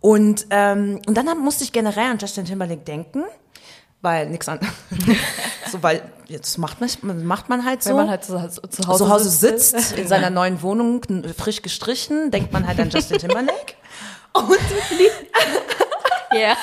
[0.00, 3.24] Und, ähm, und dann musste ich generell an Justin Timberlake denken,
[4.02, 4.60] weil nix an,
[5.72, 7.90] so, weil jetzt macht man, macht man halt so.
[7.90, 8.32] Wenn man halt zu,
[8.68, 11.02] zu Hause, zu Hause sitzt, in seiner neuen Wohnung,
[11.36, 13.74] frisch gestrichen, denkt man halt an Justin Timberlake.
[14.34, 14.58] Und,
[16.38, 16.54] Ja.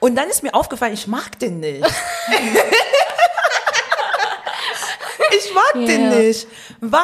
[0.00, 1.84] und dann ist mir aufgefallen, ich mag den nicht.
[5.54, 6.18] Mag den Ja.
[6.18, 6.46] nicht,
[6.80, 7.00] weil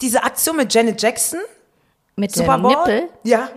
[0.00, 1.38] diese Aktion mit Janet Jackson,
[2.16, 3.08] Mit Super dem Bowl, Nippel.
[3.24, 3.48] ja,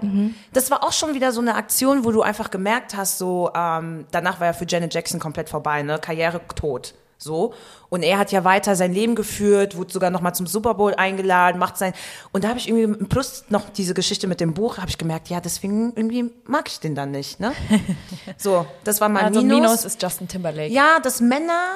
[0.53, 4.05] das war auch schon wieder so eine Aktion, wo du einfach gemerkt hast, so ähm,
[4.11, 6.93] danach war ja für Janet Jackson komplett vorbei, ne, Karriere tot.
[7.19, 7.55] So.
[7.89, 10.93] Und er hat ja weiter sein Leben geführt, wurde sogar noch mal zum Super Bowl
[10.93, 11.93] eingeladen, macht sein.
[12.31, 15.27] Und da habe ich irgendwie, plus noch diese Geschichte mit dem Buch, habe ich gemerkt,
[15.29, 17.53] ja, deswegen irgendwie mag ich den dann nicht, ne?
[18.37, 19.55] So, das war mein Also Minus.
[19.61, 20.71] Minus ist Justin Timberlake.
[20.71, 21.71] Ja, dass Männer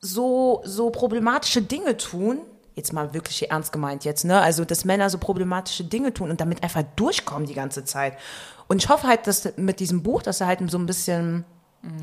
[0.00, 2.40] so, so problematische Dinge tun,
[2.74, 4.40] jetzt mal wirklich ernst gemeint jetzt, ne?
[4.40, 8.14] Also, dass Männer so problematische Dinge tun und damit einfach durchkommen die ganze Zeit.
[8.68, 11.44] Und ich hoffe halt, dass mit diesem Buch, dass er halt so ein bisschen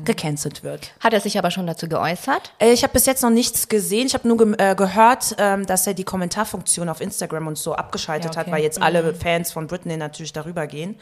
[0.04, 0.92] gecancelt wird.
[0.98, 2.52] Hat er sich aber schon dazu geäußert?
[2.58, 4.08] Äh, Ich habe bis jetzt noch nichts gesehen.
[4.08, 7.74] Ich habe nur ge äh, gehört, ähm, dass er die Kommentarfunktion auf Instagram und so
[7.74, 8.50] abgeschaltet Ja, okay.
[8.50, 10.96] hat, weil jetzt alle Fans von Britney natürlich darüber gehen.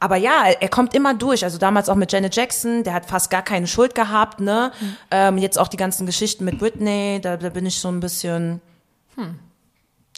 [0.00, 1.44] Aber ja, er, kommt immer durch.
[1.44, 4.40] Also damals auch mit Janet Jackson, der hat fast gar keine Schuld gehabt.
[4.40, 4.72] Ne?
[5.10, 8.62] Ähm, jetzt auch die ganzen Geschichten mit Britney, da, da bin ich so ein bisschen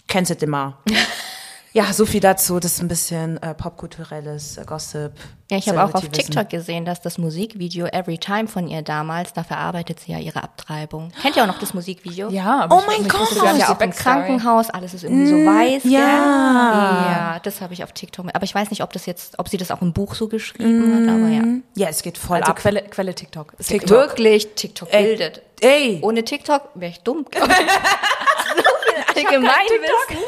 [0.07, 0.79] cancelt immer.
[1.79, 2.59] Ja, so viel dazu.
[2.59, 5.13] Das ist ein bisschen äh, popkulturelles äh, Gossip.
[5.49, 6.09] Ja, ich habe auch auf.
[6.09, 10.43] TikTok gesehen, dass das Musikvideo Every Time von ihr damals, da verarbeitet sie ja ihre
[10.43, 11.13] Abtreibung.
[11.23, 12.31] Kennt ihr auch noch das Musikvideo?
[12.31, 13.31] Ja, aber Oh ich- mein Gott!
[13.31, 13.91] nicht ja auch im.
[13.93, 15.85] Krankenhaus, alles ist irgendwie so weiß.
[15.85, 15.91] ja.
[15.91, 17.13] Gell?
[17.13, 18.25] Ja, das habe ich auf TikTok.
[18.27, 20.27] mit- Aber ich weiß nicht, ob das jetzt, ob sie das auch im Buch so
[20.27, 21.43] geschrieben hat, aber ja.
[21.77, 22.57] Ja, es geht voll Also ab.
[22.59, 23.55] Quelle, Quelle TikTok.
[23.57, 23.91] Ist TikTok.
[23.91, 25.05] Wirklich, TikTok Ey.
[25.05, 25.43] bildet.
[25.61, 27.25] Ey, Ohne TikTok wäre ich dumm.
[27.35, 30.25] so viel Allgemeinwissen.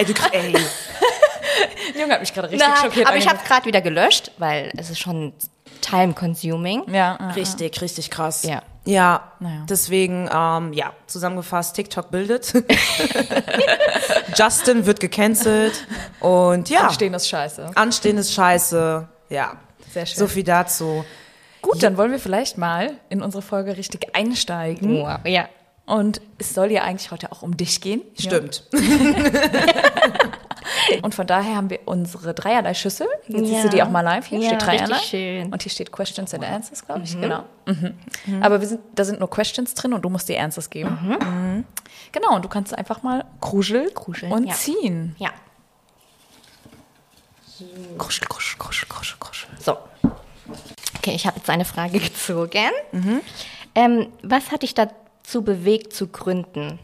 [0.00, 0.52] Ey, du, ey.
[1.94, 3.06] Der Junge hat mich gerade richtig Nein, schockiert.
[3.06, 5.32] aber ich habe es gerade wieder gelöscht, weil es ist schon
[5.80, 6.84] time-consuming.
[6.88, 7.30] Ja, ja.
[7.30, 8.42] Richtig, richtig krass.
[8.44, 8.62] Ja.
[8.86, 9.66] Ja, Naja.
[9.68, 12.52] deswegen, ähm, ja, zusammengefasst, TikTok bildet.
[14.36, 15.86] Justin wird gecancelt
[16.20, 17.70] und ja, Anstehen ist scheiße.
[17.74, 19.06] Anstehen ist scheiße.
[19.28, 19.52] Ja,
[19.92, 20.18] Sehr schön.
[20.18, 21.04] so viel dazu.
[21.62, 25.02] Gut, dann wollen wir vielleicht mal in unsere Folge richtig einsteigen.
[25.02, 25.18] Wow.
[25.24, 25.48] Ja.
[25.86, 28.02] Und es soll ja eigentlich heute auch um dich gehen.
[28.18, 28.64] Stimmt.
[31.02, 33.06] Und von daher haben wir unsere dreierlei Schüssel.
[33.26, 33.62] Jetzt siehst Ja.
[33.62, 34.26] du die auch mal live.
[34.26, 34.94] Hier Ja, steht dreierlei.
[34.96, 35.52] richtig schön.
[35.52, 37.20] Und hier steht Questions and Answers, glaube ich.
[37.20, 37.44] Genau.
[37.66, 37.94] Mhm.
[38.42, 40.98] Aber wir sind, da sind nur Questions drin und du musst die Answers geben.
[41.02, 41.64] Mhm.
[42.12, 44.54] Genau, und du kannst einfach mal kruscheln, Kruscheln, und ja.
[44.54, 45.16] ziehen.
[45.18, 45.30] Ja.
[47.98, 49.48] Kruschel, kruschel, kruschel, kruschel, kruschel.
[49.58, 49.76] So.
[50.98, 52.70] Okay, ich habe jetzt eine Frage gezogen.
[53.74, 54.74] Ähm, was hat dich
[55.30, 56.78] dazu bewegt zu gründen?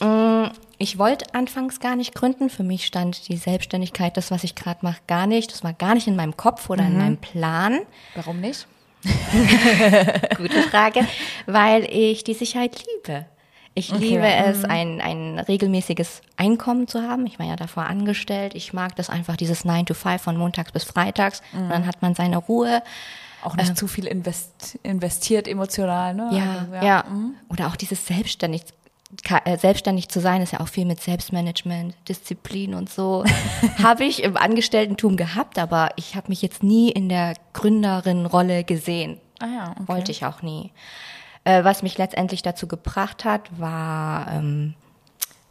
[0.00, 0.46] Mm,
[0.78, 2.50] Ich wollte anfangs gar nicht gründen.
[2.50, 5.52] Für mich stand die Selbstständigkeit, das, was ich gerade mache, gar nicht.
[5.52, 7.80] Das war gar nicht in meinem Kopf oder in meinem Plan.
[8.16, 8.66] Warum nicht?
[10.36, 11.06] Gute Frage.
[11.46, 13.26] Weil ich die Sicherheit liebe.
[13.76, 17.26] Ich liebe es, ein, ein regelmäßiges Einkommen zu haben.
[17.26, 18.54] Ich war ja davor angestellt.
[18.54, 21.42] Ich mag das einfach, dieses 9 to 5 von montags bis freitags.
[21.52, 22.82] Und dann hat man seine Ruhe.
[23.44, 26.30] Auch nicht zu viel invest, investiert emotional, ne?
[26.32, 27.04] Ja, Also, ja.
[27.48, 28.62] Oder auch dieses selbstständig,
[29.44, 33.24] äh, selbstständig zu sein, ist ja auch viel mit Selbstmanagement, Disziplin und so.
[33.82, 39.20] habe ich im Angestelltentum gehabt, aber ich habe mich jetzt nie in der Gründerin-Rolle gesehen.
[39.40, 39.88] Ah ja, okay.
[39.88, 40.72] Wollte ich auch nie.
[41.44, 44.74] Äh, was mich letztendlich dazu gebracht hat, war ähm,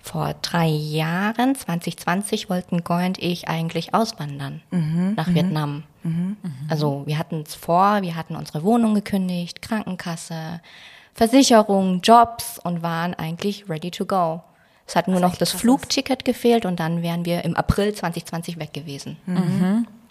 [0.05, 4.61] vor drei Jahren, 2020, wollten Goy und ich eigentlich auswandern
[5.15, 5.83] nach Vietnam.
[6.69, 10.59] Also wir hatten es vor, wir hatten unsere Wohnung gekündigt, Krankenkasse,
[11.13, 14.41] Versicherung, Jobs und waren eigentlich ready to go.
[14.85, 18.73] Es hat nur noch das Flugticket gefehlt und dann wären wir im April 2020 weg
[18.73, 19.15] gewesen.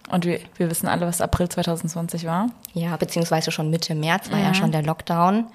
[0.09, 2.47] Und wir, wir wissen alle, was April 2020 war.
[2.73, 5.45] Ja, beziehungsweise schon Mitte März war ja schon der Lockdown.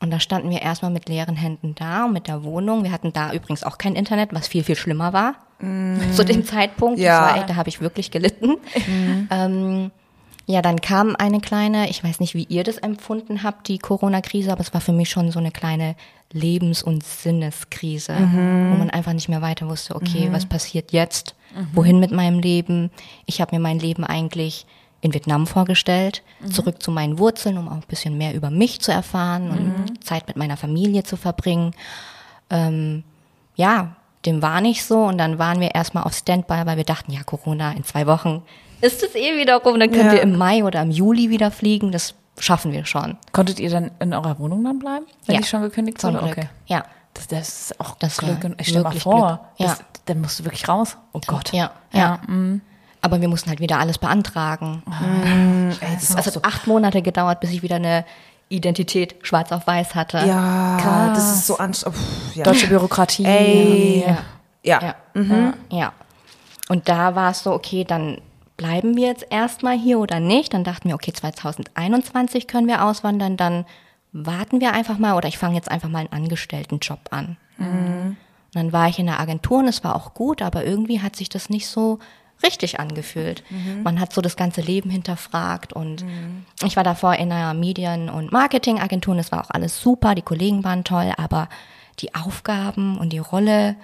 [0.00, 2.84] Und da standen wir erstmal mit leeren Händen da und mit der Wohnung.
[2.84, 5.36] Wir hatten da übrigens auch kein Internet, was viel, viel schlimmer war
[6.12, 6.98] zu dem Zeitpunkt.
[6.98, 7.20] Ja.
[7.20, 8.56] Das war echt, da habe ich wirklich gelitten.
[9.28, 9.90] Ähm,
[10.48, 14.52] ja, dann kam eine kleine, ich weiß nicht, wie ihr das empfunden habt, die Corona-Krise,
[14.52, 15.96] aber es war für mich schon so eine kleine
[16.32, 21.34] Lebens- und Sinneskrise, wo man einfach nicht mehr weiter wusste, okay, was passiert jetzt?
[21.72, 22.90] Wohin mit meinem Leben?
[23.26, 24.66] Ich habe mir mein Leben eigentlich
[25.00, 28.90] in Vietnam vorgestellt, zurück zu meinen Wurzeln, um auch ein bisschen mehr über mich zu
[28.92, 31.74] erfahren und Zeit mit meiner Familie zu verbringen.
[32.50, 33.04] Ähm,
[33.56, 37.12] ja, dem war nicht so und dann waren wir erstmal auf Standby, weil wir dachten,
[37.12, 38.42] ja, Corona in zwei Wochen
[38.80, 40.12] ist es eh wieder rum, dann können Ja.
[40.12, 43.16] wir im Mai oder im Juli wieder fliegen, das schaffen wir schon.
[43.32, 45.40] Konntet ihr dann in eurer Wohnung dann bleiben, wenn Ja.
[45.40, 46.22] die schon gekündigt wurde?
[46.22, 46.48] Okay.
[46.66, 46.84] Ja.
[47.14, 48.38] Das, das ist auch Das Glück.
[48.58, 49.70] ich stell mal vor, Glück.
[49.70, 49.84] das, Ja.
[50.04, 50.98] dann musst du wirklich raus.
[51.14, 51.52] Oh Gott.
[51.52, 52.20] Ja, Ja.
[52.28, 52.32] ja.
[52.34, 52.60] mm.
[53.00, 54.82] Aber wir mussten halt wieder alles beantragen.
[55.80, 58.04] Ey, das ist auch Es hat acht Monate gedauert, bis ich wieder eine
[58.48, 60.18] Identität schwarz auf weiß hatte.
[60.18, 61.18] ja, Krass.
[61.18, 61.98] das ist so anstrengend.
[62.34, 62.44] Ja.
[62.44, 63.24] Deutsche Bürokratie.
[63.24, 64.16] Ey, Ja.
[64.62, 64.80] ja.
[64.82, 64.94] Ja.
[65.14, 65.54] Mhm.
[65.70, 65.92] ja.
[66.68, 68.20] Und da war es so, okay, dann
[68.56, 70.54] bleiben wir jetzt erstmal hier oder nicht.
[70.54, 73.66] Dann dachten wir, okay, 2021 können wir auswandern, dann
[74.12, 77.36] warten wir einfach mal oder ich fange jetzt einfach mal einen Angestelltenjob an.
[77.58, 78.16] Und
[78.52, 81.28] dann war ich in der Agentur und es war auch gut, aber irgendwie hat sich
[81.28, 81.98] das nicht so
[82.42, 83.42] richtig angefühlt.
[83.82, 86.04] Man hat so das ganze Leben hinterfragt und
[86.64, 90.22] ich war davor in einer Medien- und Marketingagentur und es war auch alles super, die
[90.22, 91.48] Kollegen waren toll, aber
[92.00, 93.74] die Aufgaben und die Rolle,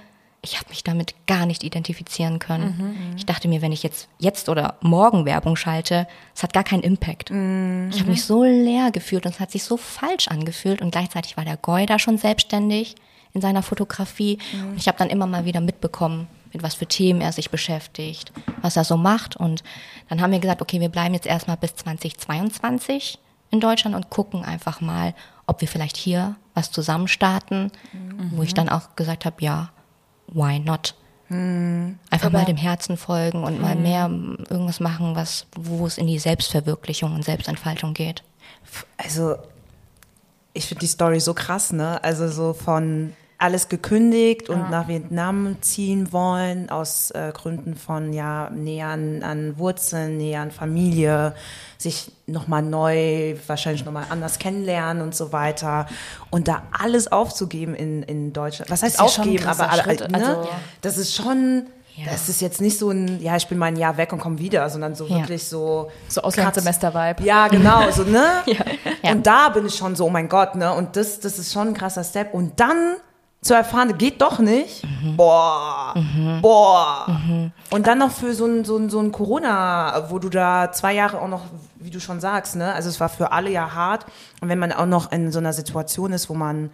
[0.43, 3.15] ich habe mich damit gar nicht identifizieren können.
[3.17, 6.83] Ich dachte mir, wenn ich jetzt jetzt oder morgen Werbung schalte, es hat gar keinen
[6.83, 7.31] Impact.
[7.31, 11.37] Ich habe mich so leer gefühlt und es hat sich so falsch angefühlt und gleichzeitig
[11.37, 12.97] war der Goy da schon selbstständig
[13.33, 17.21] in seiner Fotografie und ich habe dann immer mal wieder mitbekommen, mit was für Themen
[17.21, 19.63] er sich beschäftigt, was er so macht und
[20.09, 23.19] dann haben wir gesagt, okay, wir bleiben jetzt erstmal bis 2022
[23.51, 25.15] in Deutschland und gucken einfach mal,
[25.47, 27.71] ob wir vielleicht hier was zusammen starten,
[28.33, 29.71] wo ich dann auch gesagt habe, ja,
[30.29, 30.95] why not?
[31.29, 34.11] Einfach mal dem Herzen folgen und mal mehr
[34.51, 38.23] irgendwas machen, was, wo es in die Selbstverwirklichung und Selbstentfaltung geht.
[38.99, 39.37] Also,
[40.53, 42.05] ich finde die Story so krass, ne?
[42.05, 48.49] Also so von alles gekündigt und nach Vietnam ziehen wollen, aus äh, Gründen von ja,
[48.51, 51.35] näher an, an Wurzeln, näher an Familie,
[51.77, 55.87] sich nochmal neu, wahrscheinlich nochmal anders kennenlernen und so weiter.
[56.31, 58.71] Und da alles aufzugeben in, in Deutschland.
[58.71, 59.47] Was heißt ja aufgeben?
[59.47, 60.27] Aber alle, Schritt, ne?
[60.27, 60.49] also-
[60.81, 61.67] das ist schon.
[61.95, 62.07] Ja.
[62.11, 64.39] Das ist jetzt nicht so ein, ja, ich bin mal ein Jahr weg und komme
[64.39, 65.17] wieder, sondern so Ja.
[65.19, 65.91] wirklich so.
[66.09, 67.23] So Auslandssemester-Vibe.
[67.23, 68.25] Ja, genau, so, ne?
[68.47, 69.13] Ja.
[69.13, 70.73] Und da bin ich schon so, oh mein Gott, ne?
[70.73, 72.33] Und das, das ist schon ein krasser Step.
[72.33, 72.95] Und dann
[73.43, 74.85] zu erfahren, geht doch nicht.
[75.17, 75.95] Boah,
[76.41, 77.51] boah.
[77.71, 80.95] Und dann noch für so ein, so ein, so ein Corona, wo du da zwei
[80.95, 81.43] Jahre auch noch,
[81.81, 82.73] wie du schon sagst, ne?
[82.73, 84.07] Also es war für alle ja hart.
[84.41, 86.71] Und wenn man auch noch in so einer Situation ist, wo man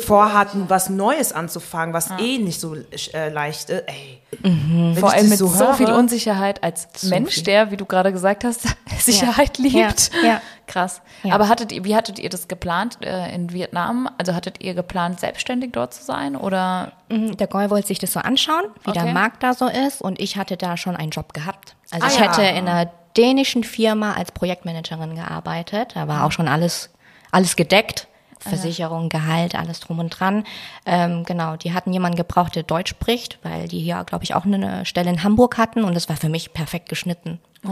[0.00, 4.20] vorhatten, was Neues anzufangen, was eh nicht so äh, leicht ist, ey.
[4.40, 7.42] Wenn Vor allem mit so, höre- viel Unsicherheit als Mensch, viel.
[7.42, 8.62] der, wie du gerade gesagt hast,
[8.98, 10.10] Sicherheit liebt.
[10.22, 10.40] Ja, ja.
[10.66, 11.02] Krass.
[11.24, 11.34] Ja.
[11.34, 14.08] Aber hattet ihr, wie hattet ihr das geplant äh, in Vietnam?
[14.18, 16.92] Also hattet ihr geplant, selbstständig dort zu sein oder?
[17.10, 19.12] Mhm, Der Goy wollte sich das so anschauen, wie der Okay.
[19.12, 20.00] Markt da so ist.
[20.00, 21.74] Und ich hatte da schon einen Job gehabt.
[21.90, 22.30] Also Ah, ich ja.
[22.32, 25.90] hätte in einer dänischen Firma als Projektmanagerin gearbeitet.
[25.94, 26.88] Da war auch schon alles,
[27.32, 28.06] alles gedeckt.
[28.42, 30.44] Versicherung, Gehalt, alles drum und dran.
[30.86, 34.44] Ähm, genau, die hatten jemanden gebraucht, der Deutsch spricht, weil die hier, glaube ich, auch
[34.44, 37.40] eine Stelle in Hamburg hatten und das war für mich perfekt geschnitten.
[37.64, 37.70] Oh,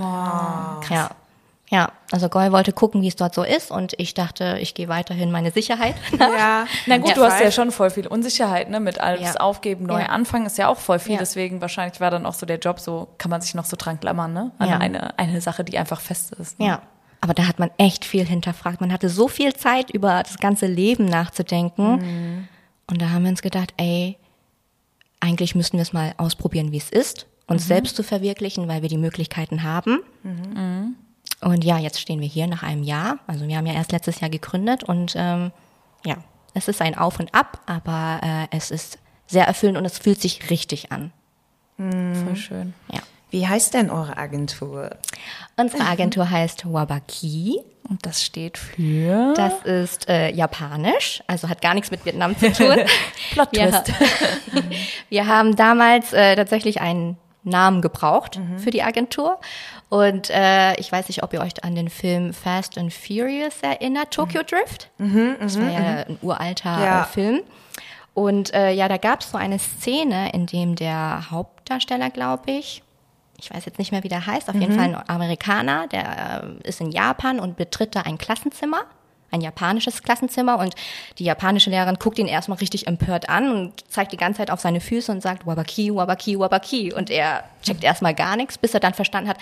[0.88, 1.10] ja.
[1.72, 4.88] Ja, also Goy wollte gucken, wie es dort so ist und ich dachte, ich gehe
[4.88, 5.94] weiterhin meine Sicherheit.
[6.18, 7.14] Ja, Na gut, Ja.
[7.14, 8.80] du hast ja schon voll viel Unsicherheit, ne?
[8.80, 9.40] Mit alles Ja.
[9.40, 10.06] aufgeben, neu Ja.
[10.06, 11.12] anfangen ist ja auch voll viel.
[11.12, 11.18] Ja.
[11.20, 14.00] Deswegen wahrscheinlich war dann auch so der Job so, kann man sich noch so dran
[14.00, 14.50] klammern, ne?
[14.58, 14.78] An Ja.
[14.78, 16.58] eine, eine Sache, die einfach fest ist.
[16.58, 16.66] Ne?
[16.66, 16.82] Ja,
[17.20, 18.80] aber da hat man echt viel hinterfragt.
[18.80, 22.48] Man hatte so viel Zeit, über das ganze Leben nachzudenken.
[22.86, 24.16] Und da haben wir uns gedacht, ey,
[25.20, 28.88] eigentlich müssten wir es mal ausprobieren, wie es ist, uns selbst zu verwirklichen, weil wir
[28.88, 29.98] die Möglichkeiten haben.
[31.42, 33.18] Und ja, jetzt stehen wir hier nach einem Jahr.
[33.26, 35.52] Also wir haben ja erst letztes Jahr gegründet und ähm,
[36.04, 36.16] ja,
[36.54, 40.20] es ist ein Auf und Ab, aber äh, es ist sehr erfüllend und es fühlt
[40.20, 41.12] sich richtig an.
[41.76, 42.74] Voll schön.
[42.92, 43.00] Ja.
[43.30, 44.90] Wie heißt denn eure Agentur?
[45.56, 47.60] Unsere Agentur heißt Wabaki.
[47.88, 52.52] Und das steht für Das ist äh, japanisch, also hat gar nichts mit Vietnam zu
[52.52, 52.76] tun.
[53.32, 53.92] Plot wir, Twist.
[55.08, 59.40] wir haben damals äh, tatsächlich einen Namen gebraucht für die Agentur.
[59.88, 64.12] Und äh, ich weiß nicht, ob ihr euch an den Film Fast and Furious erinnert,
[64.12, 64.90] Tokyo Drift.
[64.98, 67.04] das war ja ein uralter Ja.
[67.04, 67.40] Film.
[68.14, 72.82] Und äh, ja, da gab es so eine Szene, in dem der Hauptdarsteller, glaube ich,
[73.40, 76.68] ich weiß jetzt nicht mehr, wie der heißt, auf jeden Fall ein Amerikaner, der äh,
[76.68, 78.82] ist in Japan und betritt da ein Klassenzimmer,
[79.30, 80.58] ein japanisches Klassenzimmer.
[80.58, 80.74] Und
[81.18, 84.60] die japanische Lehrerin guckt ihn erstmal richtig empört an und zeigt die ganze Zeit auf
[84.60, 86.92] seine Füße und sagt Wabaki, Wabaki, Wabaki.
[86.92, 89.38] Und er checkt erstmal gar nichts, bis er dann verstanden hat,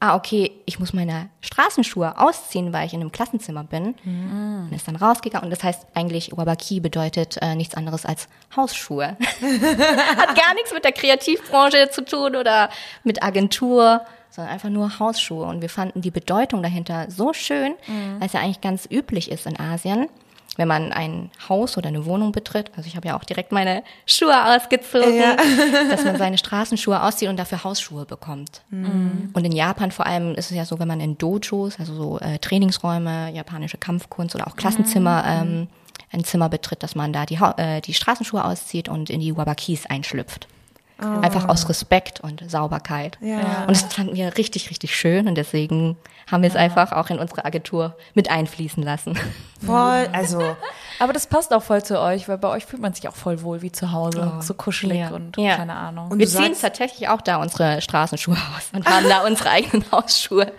[0.00, 3.94] ah, okay, ich muss meine Straßenschuhe ausziehen, weil ich in einem Klassenzimmer bin.
[4.04, 5.44] Und ist dann rausgegangen.
[5.44, 9.16] Und das heißt eigentlich, Wabaki bedeutet äh, nichts anderes als Hausschuhe.
[9.18, 12.68] Hat gar nichts mit der Kreativbranche zu tun oder
[13.04, 15.46] mit Agentur, sondern einfach nur Hausschuhe.
[15.46, 17.74] Und wir fanden die Bedeutung dahinter so schön,
[18.18, 20.08] weil es ja eigentlich ganz üblich ist in Asien.
[20.56, 23.82] Wenn man ein Haus oder eine Wohnung betritt, also ich habe ja auch direkt meine
[24.06, 25.36] Schuhe ausgezogen,
[25.90, 28.62] dass man seine Straßenschuhe auszieht und dafür Hausschuhe bekommt.
[29.34, 32.18] Und in Japan vor allem ist es ja so, wenn man in Dojos, also so
[32.20, 35.68] äh, Trainingsräume, japanische Kampfkunst oder auch Klassenzimmer, ähm,
[36.12, 39.86] ein Zimmer betritt, dass man da die, äh, die Straßenschuhe auszieht und in die Wabakis
[39.86, 40.48] einschlüpft.
[40.98, 43.18] Einfach aus Respekt und Sauberkeit.
[43.20, 43.64] Ja.
[43.66, 45.96] Und das fanden wir richtig, richtig schön und deswegen
[46.30, 49.16] haben wir es einfach auch in unsere Agentur mit einfließen lassen.
[49.64, 50.56] Voll, also
[50.98, 53.42] Aber das passt auch voll zu euch, weil bei euch fühlt man sich auch voll
[53.42, 54.32] wohl wie zu Hause.
[54.40, 55.10] so kuschelig ja.
[55.10, 55.56] und Ja.
[55.56, 56.10] keine Ahnung.
[56.10, 60.50] Und wir ziehen tatsächlich auch da unsere Straßenschuhe aus und haben da unsere eigenen Hausschuhe.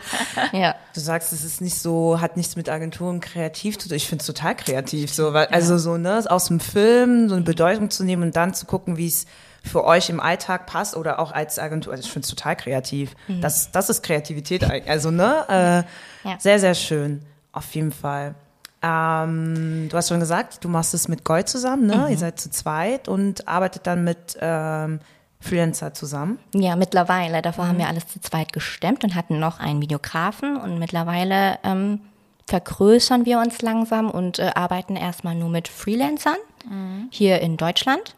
[0.51, 0.75] Ja.
[0.93, 3.97] du sagst, es ist nicht so, hat nichts mit Agenturen kreativ zu tun.
[3.97, 7.43] Ich finde es total kreativ, so, weil, also so, ne, aus dem Film so eine
[7.43, 9.25] Bedeutung zu nehmen und dann zu gucken, wie es
[9.67, 11.93] für euch im Alltag passt oder auch als Agentur.
[11.93, 13.15] Also ich finde es total kreativ.
[13.41, 14.89] Das, das ist Kreativität eigentlich.
[14.89, 15.85] Also, ne,
[16.23, 16.39] äh, Ja.
[16.39, 17.21] sehr, sehr schön.
[17.51, 18.35] Auf jeden Fall.
[18.81, 22.07] Ähm, du hast schon gesagt, du machst es mit Goy zusammen, ne?
[22.09, 24.99] Ihr seid zu zweit und arbeitet dann mit ähm,
[25.39, 26.39] Freelancer zusammen.
[26.53, 27.41] Ja, mittlerweile.
[27.41, 32.01] Davor haben wir alles zu zweit gestemmt und hatten noch einen Videografen und mittlerweile ähm,
[32.47, 36.37] vergrößern wir uns langsam und äh, arbeiten erstmal nur mit Freelancern
[37.11, 38.15] hier in Deutschland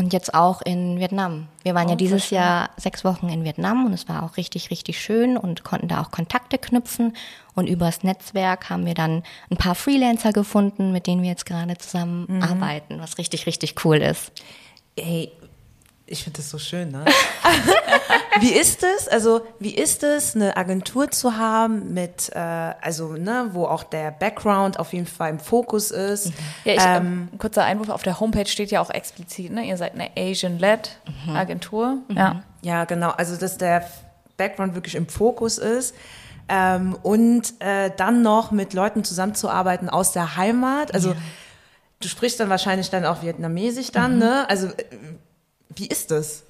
[0.00, 1.46] und jetzt auch in Vietnam.
[1.62, 4.98] Wir waren ja dieses Jahr sechs Wochen in Vietnam und es war auch richtig, richtig
[4.98, 7.14] schön und konnten da auch Kontakte knüpfen
[7.54, 11.76] und übers Netzwerk haben wir dann ein paar Freelancer gefunden, mit denen wir jetzt gerade
[11.76, 14.32] zusammen arbeiten, was richtig, richtig cool ist.
[14.96, 15.32] Ey,
[16.10, 17.04] ich finde das so schön, ne?
[18.40, 19.06] wie ist es?
[19.06, 24.10] Also, wie ist es, eine Agentur zu haben mit, äh, also, ne, wo auch der
[24.10, 26.32] Background auf jeden Fall im Fokus ist?
[26.64, 29.64] Ja, ich, ähm, ähm, kurzer Einwurf, auf der Homepage steht ja auch explizit, ne?
[29.64, 30.98] Ihr seid eine Asian-led
[31.32, 31.98] Agentur.
[32.08, 32.42] Ja.
[32.62, 33.10] Ja, genau.
[33.10, 33.88] Also, dass der
[34.36, 35.94] Background wirklich im Fokus ist.
[36.48, 40.92] Ähm, und äh, dann noch mit Leuten zusammenzuarbeiten aus der Heimat.
[40.92, 41.14] Also,
[42.00, 44.50] du sprichst dann wahrscheinlich dann auch Vietnamesisch dann, ne?
[44.50, 44.72] Also, äh,
[45.74, 46.44] wie ist das?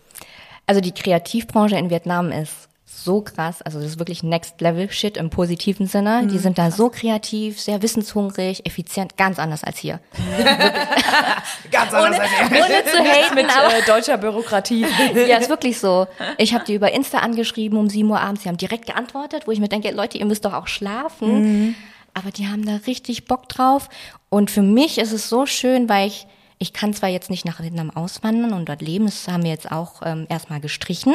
[0.66, 5.16] Also die Kreativbranche in Vietnam ist so krass, also das ist wirklich Next Level Shit
[5.16, 6.26] im positiven Sinne.
[6.26, 10.00] Die sind da so kreativ, sehr wissenshungrig, effizient, ganz anders als hier.
[11.70, 14.84] Ganz Ohne, ohne zu haten, Mit äh, deutscher Bürokratie.
[15.28, 16.06] ja, ist wirklich so.
[16.36, 19.52] Ich habe die über Insta angeschrieben um 7 Uhr abends, die haben direkt geantwortet, wo
[19.52, 21.74] ich mir denke, Leute, ihr müsst doch auch schlafen.
[22.12, 23.88] Aber die haben da richtig Bock drauf.
[24.28, 26.26] Und für mich ist es so schön, weil ich,
[26.60, 29.72] ich kann zwar jetzt nicht nach Vietnam auswandern und dort leben, das haben wir jetzt
[29.72, 31.14] auch ähm, erstmal gestrichen.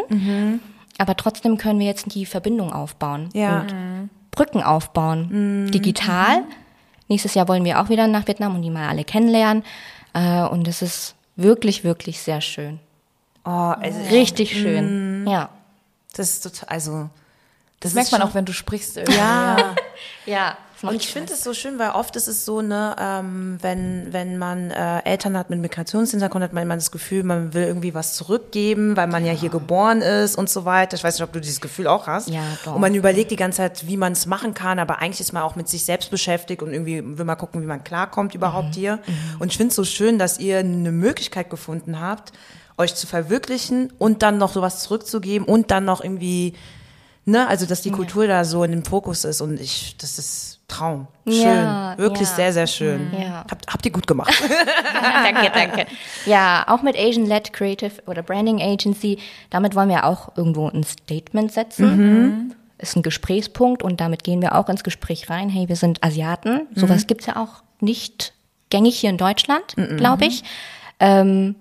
[0.98, 3.30] Aber trotzdem können wir jetzt die Verbindung aufbauen.
[3.34, 3.62] Ja.
[3.62, 5.72] Und Brücken aufbauen.
[5.72, 6.44] Digital.
[7.08, 9.64] Nächstes Jahr wollen wir auch wieder nach Vietnam und die mal alle kennenlernen.
[10.14, 12.80] Äh, und es ist wirklich, wirklich sehr schön.
[13.46, 15.28] Oh, also, Richtig schön.
[15.28, 15.50] Ja.
[16.16, 17.10] das ist total, also,
[17.80, 18.98] Das ist merkt man auch, wenn du sprichst.
[18.98, 19.18] irgendwie.
[19.18, 19.76] Ja.
[20.26, 20.58] Ja.
[20.90, 24.38] Und ich finde es so schön, weil oft ist es so, ne, ähm, wenn, wenn
[24.38, 28.14] man äh, Eltern hat mit Migrationshintergrund, hat man immer das Gefühl, man will irgendwie was
[28.14, 30.96] zurückgeben, weil man ja, hier geboren ist und so weiter.
[30.96, 32.30] Ich weiß nicht, ob du dieses Gefühl auch hast.
[32.30, 32.76] Ja, doch.
[32.76, 35.44] Und man überlegt die ganze Zeit, wie man es machen kann, aber eigentlich ist man
[35.44, 39.00] auch mit sich selbst beschäftigt und irgendwie will man gucken, wie man klarkommt überhaupt hier.
[39.40, 42.32] Und ich finde es so schön, dass ihr eine Möglichkeit gefunden habt,
[42.78, 46.54] euch zu verwirklichen und dann noch sowas zurückzugeben und dann noch irgendwie,
[47.26, 50.56] ne, also dass die Kultur da so in dem Fokus ist und ich, das ist
[50.68, 51.08] Traum.
[51.28, 51.44] Schön.
[51.44, 52.36] Ja, Wirklich ja.
[52.36, 53.12] sehr, sehr schön.
[53.14, 53.46] Ja.
[53.50, 54.34] Habt, habt ihr gut gemacht.
[55.24, 55.86] danke, danke.
[56.26, 59.20] Ja, auch mit Asian-led Creative oder Branding Agency,
[59.52, 62.56] damit wollen wir auch irgendwo ein Statement setzen.
[62.80, 65.50] Ist ein Gesprächspunkt und damit gehen wir auch ins Gespräch rein.
[65.50, 66.68] Hey, wir sind Asiaten.
[66.74, 68.34] Sowas gibt's ja auch nicht
[68.70, 70.44] gängig hier in Deutschland, glaube ich.
[71.00, 71.56] Ähm,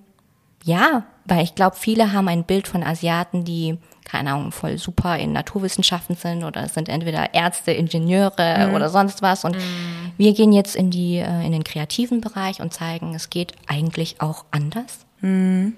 [0.64, 5.18] ja, weil ich glaube, viele haben ein Bild von Asiaten, die, keine Ahnung, voll super
[5.18, 9.44] in Naturwissenschaften sind oder sind entweder Ärzte, Ingenieure oder sonst was.
[9.44, 9.56] Und
[10.16, 14.20] wir gehen jetzt in die, äh, in den kreativen Bereich und zeigen, es geht eigentlich
[14.20, 15.06] auch anders.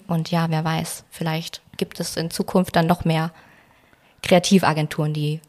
[0.09, 3.31] Und ja, wer weiß, vielleicht gibt es in Zukunft dann noch mehr
[4.23, 5.41] Kreativagenturen, die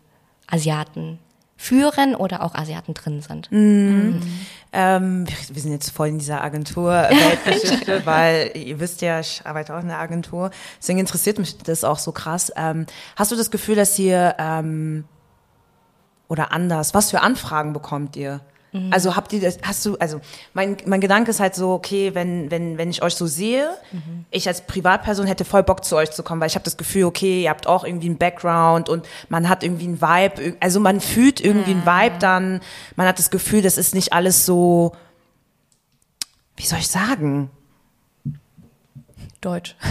[0.45, 1.17] Asiaten
[1.57, 3.49] führen oder auch Asiaten drin sind.
[4.71, 9.41] ähm, wir- wir sind jetzt voll in dieser Agentur Weltgeschichte, weil ihr wisst ja, ich
[9.43, 10.51] arbeite auch in der Agentur.
[10.79, 12.51] Deswegen interessiert mich das auch so krass.
[12.55, 15.05] Ähm, hast du das Gefühl, dass ihr ähm,
[16.27, 18.41] oder anders, was für Anfragen bekommt ihr?
[18.91, 20.19] Also habt ihr das, hast du, also
[20.53, 23.69] mein, mein Gedanke ist halt so, okay, wenn, wenn, wenn ich euch so sehe,
[24.29, 27.05] ich als Privatperson hätte voll Bock zu euch zu kommen, weil ich habe das Gefühl,
[27.05, 30.99] okay, ihr habt auch irgendwie einen Background und man hat irgendwie einen Vibe, also man
[31.01, 32.61] fühlt irgendwie einen Vibe dann,
[32.95, 34.91] man hat das Gefühl, das ist nicht alles so,
[36.57, 37.49] wie soll ich sagen?
[39.41, 39.75] Deutsch.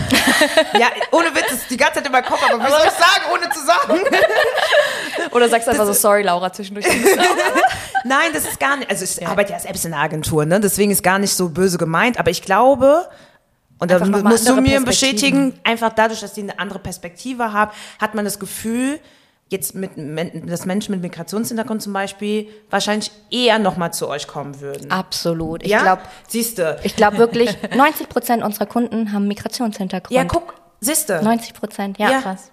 [0.78, 3.24] Ja, ohne Witz, ist die ganze Zeit in meinem Kopf, aber wie soll ich sagen,
[3.32, 4.00] ohne zu sagen?
[5.32, 6.86] Oder sagst einfach so, sorry, Laura, zwischendurch.
[8.04, 8.90] Nein, das ist gar nicht.
[8.90, 10.60] Also ich arbeite ja selbst in der Agentur, ne?
[10.60, 12.18] Deswegen ist gar nicht so böse gemeint.
[12.18, 13.08] Aber ich glaube,
[13.78, 18.14] und da musst du mir bestätigen, einfach dadurch, dass die eine andere Perspektive haben, hat
[18.14, 19.00] man das Gefühl,
[19.48, 19.92] jetzt mit
[20.50, 24.90] dass Menschen mit Migrationshintergrund zum Beispiel wahrscheinlich eher nochmal zu euch kommen würden.
[24.90, 25.62] Absolut.
[25.62, 26.78] Ich ja, glaube, siehst du.
[26.82, 30.10] ich glaube wirklich, 90 Prozent unserer Kunden haben Migrationshintergrund.
[30.16, 31.22] Ja, guck, siehst du.
[31.22, 32.10] 90 Prozent, ja.
[32.10, 32.20] Ja.
[32.22, 32.50] Krass.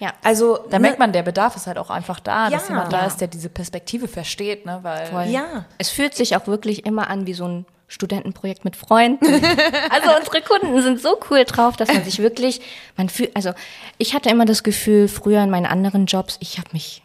[0.00, 0.12] Ja.
[0.24, 2.74] Also Da ne, merkt man, der Bedarf ist halt auch einfach da, dass Ja.
[2.74, 4.80] jemand da ist, der diese Perspektive versteht, ne?
[4.82, 5.26] Weil Voll.
[5.26, 5.66] Ja.
[5.78, 9.26] Es fühlt sich auch wirklich immer an wie so ein Studentenprojekt mit Freunden.
[9.90, 12.60] also unsere Kunden sind so cool drauf, dass man sich wirklich,
[12.96, 13.52] man fühlt, also
[13.98, 17.02] ich hatte immer das Gefühl, früher in meinen anderen Jobs, ich habe mich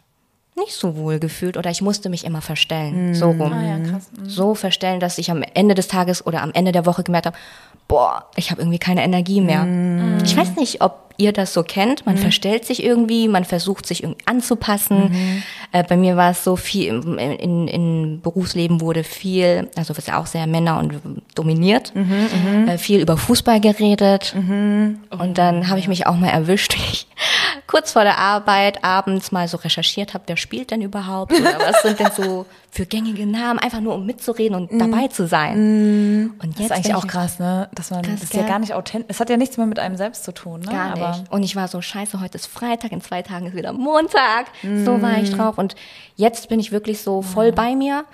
[0.58, 3.52] nicht so wohl gefühlt oder ich musste mich immer verstellen, so rum.
[3.52, 4.10] Ah, ja, krass.
[4.24, 7.36] So verstellen, dass ich am Ende des Tages oder am Ende der Woche gemerkt habe,
[7.86, 9.66] boah, ich habe irgendwie keine Energie mehr.
[10.24, 12.06] Ich weiß nicht, ob ihr das so kennt.
[12.06, 15.42] Man verstellt sich irgendwie, man versucht sich irgendwie anzupassen.
[15.72, 20.06] Äh, bei mir war es so viel, im, in, in Berufsleben wurde viel, also was
[20.06, 21.00] ja auch sehr Männer und
[21.34, 21.92] dominiert,
[22.66, 24.34] äh, viel über Fußball geredet.
[24.36, 26.77] Und dann habe ich mich auch mal erwischt,
[27.68, 31.82] kurz vor der Arbeit abends mal so recherchiert habe, wer spielt denn überhaupt oder was
[31.82, 36.34] sind denn so für gängige Namen, einfach nur um mitzureden und dabei zu sein.
[36.42, 37.68] Und Das ist jetzt eigentlich auch krass, ne?
[37.74, 39.06] Dass man, Krass, das ist ja gar nicht authentisch.
[39.10, 40.72] Es hat ja nichts mehr mit einem selbst zu tun, ne?
[40.72, 41.30] Gar Aber nicht.
[41.32, 44.46] Und ich war so, scheiße, heute ist Freitag, in zwei Tagen ist wieder Montag.
[44.62, 45.58] So war ich drauf.
[45.58, 45.76] Und
[46.16, 48.04] jetzt bin ich wirklich so voll bei mir.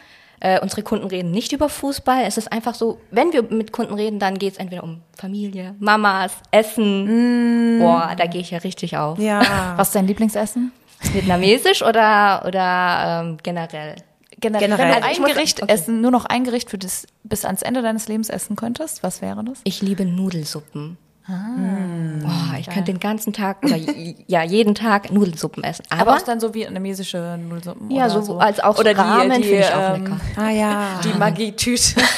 [0.40, 2.24] Äh, unsere Kunden reden nicht über Fußball.
[2.26, 5.74] Es ist einfach so, wenn wir mit Kunden reden, dann geht es entweder um Familie,
[5.78, 7.78] Mamas, Essen.
[7.80, 9.18] Boah, da gehe ich ja richtig auf.
[9.18, 9.74] Ja.
[9.76, 10.72] Was ist dein Lieblingsessen?
[11.12, 13.96] Vietnamesisch oder, oder ähm, generell?
[14.40, 14.68] Generell.
[14.68, 14.78] Generell.
[14.94, 15.72] Wenn du Also ein muss- Gericht okay.
[15.72, 19.22] essen, nur noch ein Gericht für das bis ans Ende deines Lebens essen könntest, was
[19.22, 19.60] wäre das?
[19.64, 20.98] Ich liebe Nudelsuppen.
[21.26, 23.76] Boah, ich könnte den ganzen Tag oder
[24.26, 25.84] ja jeden Tag Nudelsuppen essen.
[25.88, 29.00] Aber, Aber auch dann so vietnamesische Nudelsuppen ja, oder so, als auch so oder die,
[29.00, 30.20] Ramen die, finde ich auch ähm, lecker.
[30.36, 31.00] Ah ja.
[31.02, 32.00] Die Maggi-Tüte.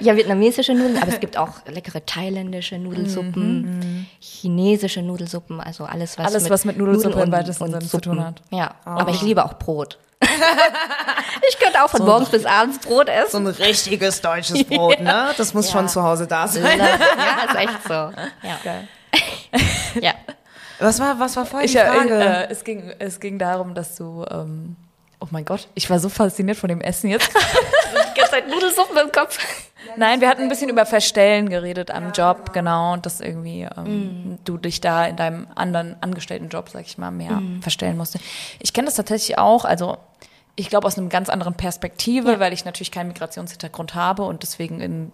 [0.00, 6.26] Ja, vietnamesische Nudeln, aber es gibt auch leckere thailändische Nudelsuppen, chinesische Nudelsuppen, also alles was
[6.26, 8.42] Alles, mit was mit Nudelsuppe Nudeln im weitesten Sinne zu tun hat.
[8.50, 9.98] Ja, aber ich liebe auch Brot.
[11.48, 13.46] ich könnte auch von morgens bis abends Brot So essen.
[13.46, 15.30] ein richtiges deutsches Brot, ne?
[15.36, 15.72] Das muss Ja.
[15.72, 16.78] schon zu Hause da sein.
[16.78, 16.86] Ja,
[17.50, 17.92] ist echt so.
[17.92, 18.12] Ja.
[18.62, 18.88] Geil.
[20.00, 20.12] ja.
[20.78, 22.14] Was war, was war vorher Ich, die Frage?
[22.20, 24.24] äh, es, ging, es ging darum, dass du.
[24.30, 24.76] Ähm,
[25.20, 27.30] oh mein Gott, ich war so fasziniert von dem Essen jetzt.
[27.34, 29.38] Die ganze Zeit Nudelsuppen im Kopf.
[29.96, 34.38] Nein, wir hatten ein bisschen über Verstellen geredet am Job, genau, und dass irgendwie ähm,
[34.44, 38.18] du dich da in deinem anderen angestellten Job, sag ich mal, mehr verstellen musst.
[38.60, 39.98] Ich kenne das tatsächlich auch, also
[40.56, 44.80] ich glaube aus einem ganz anderen Perspektive, weil ich natürlich keinen Migrationshintergrund habe und deswegen
[44.80, 45.12] in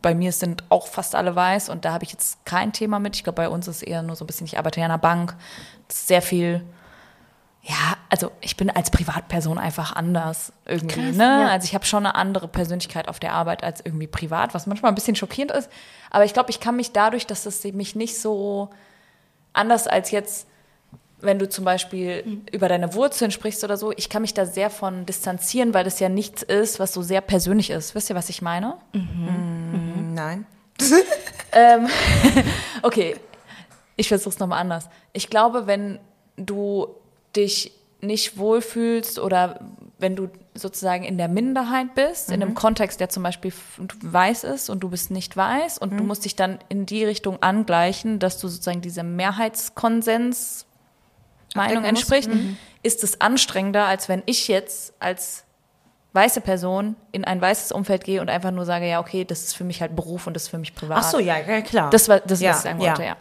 [0.00, 3.16] bei mir sind auch fast alle weiß und da habe ich jetzt kein Thema mit.
[3.16, 4.98] Ich glaube, bei uns ist eher nur so ein bisschen, ich arbeite ja in einer
[4.98, 5.34] Bank,
[5.88, 6.62] sehr viel
[7.62, 11.24] ja, also ich bin als Privatperson einfach anders irgendwie, Krass, ne?
[11.24, 11.48] ja.
[11.48, 14.90] Also ich habe schon eine andere Persönlichkeit auf der Arbeit als irgendwie privat, was manchmal
[14.92, 15.68] ein bisschen schockierend ist.
[16.10, 18.70] Aber ich glaube, ich kann mich dadurch, dass es mich nicht so
[19.52, 20.46] anders als jetzt,
[21.20, 22.42] wenn du zum Beispiel Mhm.
[22.52, 25.98] über deine Wurzeln sprichst oder so, ich kann mich da sehr von distanzieren, weil das
[26.00, 27.94] ja nichts ist, was so sehr persönlich ist.
[27.94, 28.76] Wisst ihr, was ich meine?
[28.92, 30.46] Nein.
[31.52, 31.88] Ähm,
[32.82, 33.16] okay,
[33.96, 34.88] ich versuche es nochmal anders.
[35.14, 35.98] Ich glaube, wenn
[36.36, 36.88] du
[37.34, 39.60] dich nicht wohlfühlst oder
[39.98, 43.52] wenn du sozusagen in der Minderheit bist, in einem Kontext, der zum Beispiel
[44.02, 47.42] weiß ist und du bist nicht weiß und du musst dich dann in die Richtung
[47.42, 50.66] angleichen, dass du sozusagen diesem Mehrheitskonsens
[51.54, 52.30] Meinung entspricht,
[52.82, 55.44] ist es anstrengender, als wenn ich jetzt als
[56.18, 59.56] weiße Person in ein weißes Umfeld gehe und einfach nur sage, ja, okay, das ist
[59.56, 60.98] für mich halt Beruf und das ist für mich privat.
[61.00, 61.90] Ach so, ja, ja klar.
[61.90, 62.88] Das war das, Ja, was ich sagen ja.
[62.88, 63.16] wollte, ja.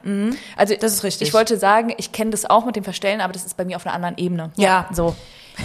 [0.55, 1.27] Also Das ist richtig.
[1.27, 3.75] Ich wollte sagen, ich kenne das auch mit dem Verstellen, aber das ist bei mir
[3.77, 4.51] auf einer anderen Ebene.
[4.55, 4.87] Ja.
[4.91, 5.15] So.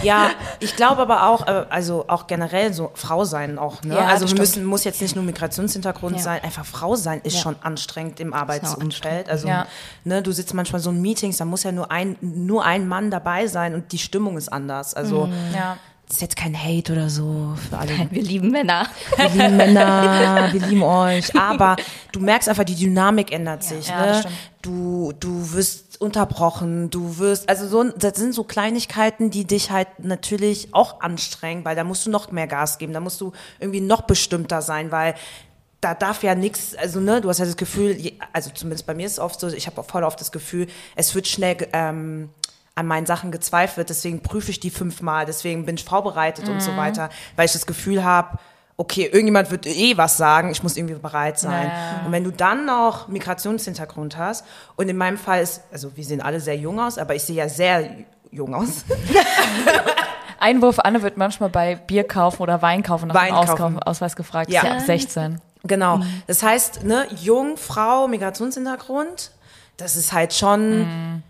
[0.01, 3.93] Ja, ich glaube aber auch, äh, also auch generell so Frau sein auch, ne?
[3.93, 6.21] Ja, also wir müssen, muss jetzt nicht nur Migrationshintergrund Ja.
[6.23, 7.41] sein, einfach Frau sein ist Ja.
[7.41, 9.29] schon anstrengend im Arbeitsumfeld.
[9.29, 9.67] Also, Ja.
[10.03, 13.11] ne, du sitzt manchmal so in Meetings, da muss ja nur ein, nur ein Mann
[13.11, 14.95] dabei sein und die Stimmung ist anders.
[14.95, 15.77] Also, Ja.
[16.07, 18.07] Das ist jetzt kein Hate oder so für alle.
[18.11, 18.87] Wir lieben Männer.
[19.17, 21.35] Wir lieben Männer, wir lieben euch.
[21.35, 21.75] Aber
[22.11, 23.87] du merkst einfach, die Dynamik ändert sich.
[23.87, 24.19] Ja, ne?
[24.19, 24.35] stimmt.
[24.61, 29.87] Du, du wirst unterbrochen, du wirst, also so, das sind so Kleinigkeiten, die dich halt
[29.99, 33.81] natürlich auch anstrengen, weil da musst du noch mehr Gas geben, da musst du irgendwie
[33.81, 35.15] noch bestimmter sein, weil
[35.81, 37.97] da darf ja nichts, also ne, du hast ja das Gefühl,
[38.31, 40.67] also zumindest bei mir ist es oft so, ich habe auch voll oft das Gefühl,
[40.95, 42.29] es wird schnell ähm,
[42.75, 46.59] an meinen Sachen gezweifelt, deswegen prüfe ich die fünfmal, deswegen bin ich vorbereitet und Mhm.
[46.61, 48.39] so weiter, weil ich das Gefühl habe,
[48.77, 51.67] okay, irgendjemand wird eh was sagen, ich muss irgendwie bereit sein.
[51.67, 52.05] Ja.
[52.05, 54.43] Und wenn du dann noch Migrationshintergrund hast,
[54.75, 57.35] und in meinem Fall ist, also wir sehen alle sehr jung aus, aber ich sehe
[57.35, 57.87] ja sehr
[58.31, 58.83] jung aus.
[60.39, 63.79] Einwurf, Anne wird manchmal bei Bier kaufen oder Wein kaufen nach Wein dem kaufen.
[63.79, 64.49] Ausweis gefragt.
[64.49, 64.61] Ja.
[64.61, 65.41] Ist ja ab 16.
[65.63, 65.97] Genau.
[65.97, 66.23] Mhm.
[66.27, 69.31] Das heißt, ne, jung, Frau, Migrationshintergrund,
[69.77, 71.23] das ist halt schon, Mhm.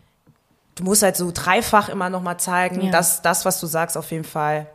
[0.75, 2.91] Du musst halt so dreifach immer noch mal zeigen, Ja.
[2.91, 4.67] dass das, was du sagst, auf jeden Fall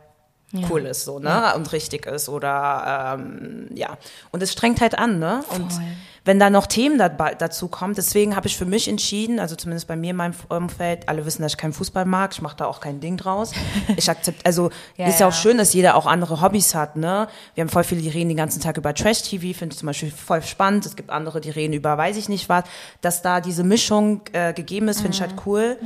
[0.69, 3.97] cool ist, so, ne, und richtig ist oder, ähm, ja.
[4.31, 5.83] Und es strengt halt an, ne, und Voll.
[6.25, 9.87] wenn da noch Themen dabei, dazu kommen, deswegen habe ich für mich entschieden, also zumindest
[9.87, 12.65] bei mir in meinem Umfeld, alle wissen, dass ich keinen Fußball mag, ich mache da
[12.65, 13.51] auch kein Ding draus.
[13.95, 15.37] Ich akzeptiere, also Ja, ist ja auch ja.
[15.37, 17.27] schön, dass jeder auch andere Hobbys hat, ne?
[17.53, 20.11] Wir haben voll viele, die reden den ganzen Tag über Trash-TV, finde ich zum Beispiel
[20.11, 20.85] voll spannend.
[20.85, 22.63] Es gibt andere, die reden über weiß ich nicht was.
[23.01, 25.77] Dass da diese Mischung äh, gegeben ist, finde ich halt cool.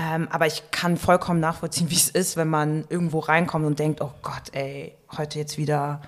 [0.00, 4.00] Ähm, aber ich kann vollkommen nachvollziehen, wie es ist, wenn man irgendwo reinkommt und denkt,
[4.00, 6.00] oh Gott, ey, heute jetzt wieder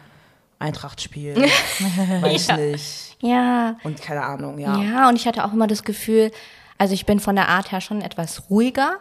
[0.58, 1.42] Eintracht spielen.
[2.20, 2.56] weiß Ja.
[2.56, 3.16] nicht.
[3.20, 3.76] Ja.
[3.82, 4.76] Und keine Ahnung, ja.
[4.80, 6.30] Ja, und ich hatte auch immer das Gefühl,
[6.78, 8.94] also ich bin von der Art her schon etwas ruhiger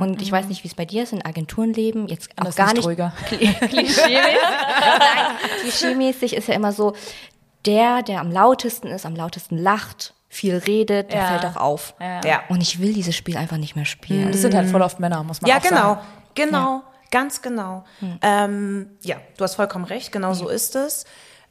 [0.00, 2.74] und ich weiß nicht, wie es bei dir ist in Agenturenleben, jetzt auch ist gar
[2.74, 3.10] nicht ruhiger.
[3.30, 4.38] Kli- klischeemäßig.
[4.80, 6.94] Nein, klischeemäßig ist ja immer so,
[7.64, 11.26] der, der am lautesten ist, am lautesten lacht, viel redet, der Ja.
[11.26, 11.94] fällt auch auf.
[12.00, 12.24] Ja.
[12.24, 12.40] Ja.
[12.48, 14.32] Und ich will dieses Spiel einfach nicht mehr spielen.
[14.32, 16.00] Das sind halt voll oft Männer, muss man Ja, auch genau, sagen.
[16.34, 17.84] genau, ganz genau.
[18.22, 21.04] Ähm, ja, du hast vollkommen recht, genau so ist es.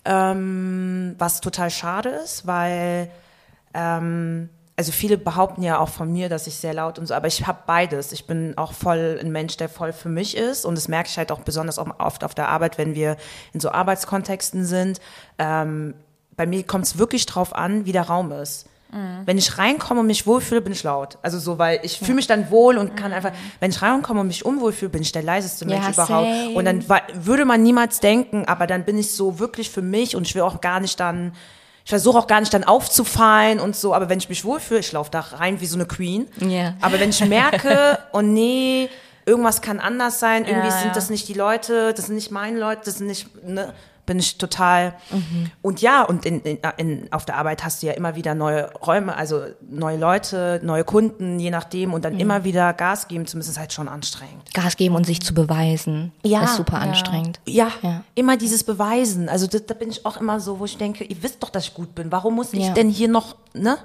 [0.04, 3.12] Ähm, was total schade ist, weil
[3.76, 7.28] ähm, also viele behaupten ja auch von mir, dass ich sehr laut und so, aber
[7.28, 8.12] ich habe beides.
[8.12, 11.18] Ich bin auch voll ein Mensch, der voll für mich ist und das merke ich
[11.20, 13.16] halt auch besonders auch oft auf der Arbeit, wenn wir
[13.54, 15.00] in so Arbeitskontexten sind.
[15.38, 15.94] Ähm,
[16.42, 18.66] bei mir kommt es wirklich drauf an, wie der Raum ist.
[19.26, 21.18] Wenn ich reinkomme und mich wohlfühle, bin ich laut.
[21.22, 24.28] Also so, weil ich fühle mich dann wohl und kann einfach, wenn ich reinkomme und
[24.28, 26.28] mich unwohl fühle, bin ich der leiseste Mensch Ja, überhaupt.
[26.28, 26.50] same.
[26.56, 26.84] Und dann
[27.14, 30.42] würde man niemals denken, aber dann bin ich so wirklich für mich und ich will
[30.42, 31.32] auch gar nicht dann,
[31.86, 34.92] ich versuche auch gar nicht dann aufzufallen und so, aber wenn ich mich wohlfühle, ich
[34.92, 36.28] laufe da rein wie so eine Queen.
[36.46, 36.74] Ja.
[36.82, 38.90] Aber wenn ich merke, oh nee,
[39.26, 42.60] irgendwas kann anders sein, irgendwie Ja, sind das nicht die Leute, das sind nicht meine
[42.60, 43.74] Leute, das sind nicht, ne,
[44.06, 44.94] bin ich total.
[45.12, 45.52] Mhm.
[45.62, 48.72] Und ja, und in, in, in, auf der Arbeit hast du ja immer wieder neue
[48.74, 52.20] Räume, also neue Leute, neue Kunden, je nachdem, und dann Mhm.
[52.20, 54.54] immer wieder Gas geben, zumindest ist halt schon anstrengend.
[54.54, 56.12] Gas geben und sich zu beweisen.
[56.24, 56.84] Ja, ist super ja.
[56.90, 57.40] anstrengend.
[57.46, 58.04] Ja, Ja.
[58.16, 59.30] immer dieses Beweisen.
[59.30, 61.66] Also da, da bin ich auch immer so, wo ich denke, ihr wisst doch, dass
[61.66, 62.12] ich gut bin.
[62.12, 62.74] Warum muss ich Ja.
[62.74, 63.78] denn hier noch, ne?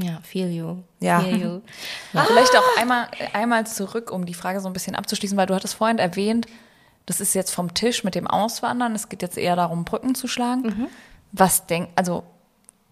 [0.00, 0.76] Ja, feel you.
[1.00, 1.20] Ja.
[1.20, 1.60] Feel you.
[2.26, 5.74] Vielleicht auch einmal, einmal zurück, um die Frage so ein bisschen abzuschließen, weil du hattest
[5.74, 6.46] vorhin erwähnt,
[7.06, 10.26] das ist jetzt vom Tisch mit dem Auswandern, es geht jetzt eher darum, Brücken zu
[10.28, 10.62] schlagen.
[10.62, 10.86] Mhm.
[11.32, 12.24] Was denk, also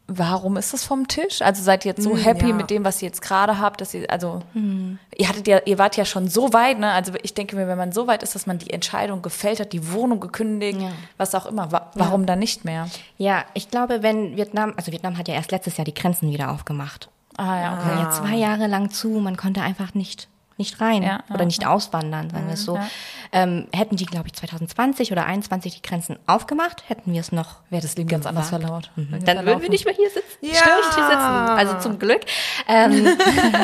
[0.06, 1.40] warum ist das vom Tisch?
[1.40, 2.54] Also seid ihr jetzt so Mm, happy ja.
[2.54, 4.98] mit dem, was ihr jetzt gerade habt, dass ihr, also Mhm.
[5.16, 6.90] ihr hattet ja, ihr wart ja schon so weit, ne?
[6.92, 9.72] Also ich denke mir, wenn man so weit ist, dass man die Entscheidung gefällt hat,
[9.72, 10.90] die Wohnung gekündigt, Ja.
[11.16, 12.88] was auch immer, wa warum dann nicht mehr?
[13.16, 16.50] Ja, ich glaube, wenn Vietnam, also Vietnam hat ja erst letztes Jahr die Grenzen wieder
[16.52, 17.08] aufgemacht.
[17.38, 17.88] Ah ja, okay.
[17.88, 21.44] War ja zwei Jahre lang zu, man konnte einfach nicht nicht rein Ja, ja, oder
[21.44, 22.76] nicht auswandern, sagen wir es so.
[22.76, 22.88] ja.
[23.32, 27.57] Ähm, hätten die, glaube ich, 2020 oder 2021 die Grenzen aufgemacht, hätten wir es noch.
[27.70, 28.90] Wäre das Leben ganz anders verlaut.
[28.96, 30.38] Dann würden wir nicht mehr hier sitzen.
[30.40, 30.55] Ja.
[30.55, 31.18] Stimmt, hier sitzen.
[31.18, 32.20] Also zum Glück.
[32.68, 33.09] Ähm,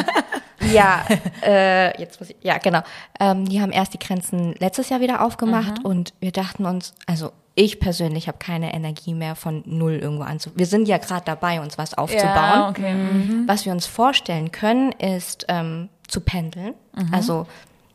[0.73, 1.05] ja,
[1.45, 2.81] äh, jetzt muss ich, ja, genau.
[3.21, 7.33] Ähm, die haben erst die Grenzen letztes Jahr wieder aufgemacht und wir dachten uns, also
[7.55, 10.51] ich persönlich habe keine Energie mehr von null irgendwo anzu.
[10.55, 12.35] Wir sind ja gerade dabei, uns was aufzubauen.
[12.35, 12.95] Ja, okay.
[13.47, 16.75] Was wir uns vorstellen können, ist ähm, zu pendeln.
[17.13, 17.47] Also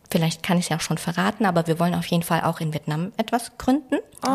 [0.09, 2.59] vielleicht kann ich es ja auch schon verraten, aber wir wollen auf jeden Fall auch
[2.59, 3.95] in Vietnam etwas gründen,
[4.25, 4.31] um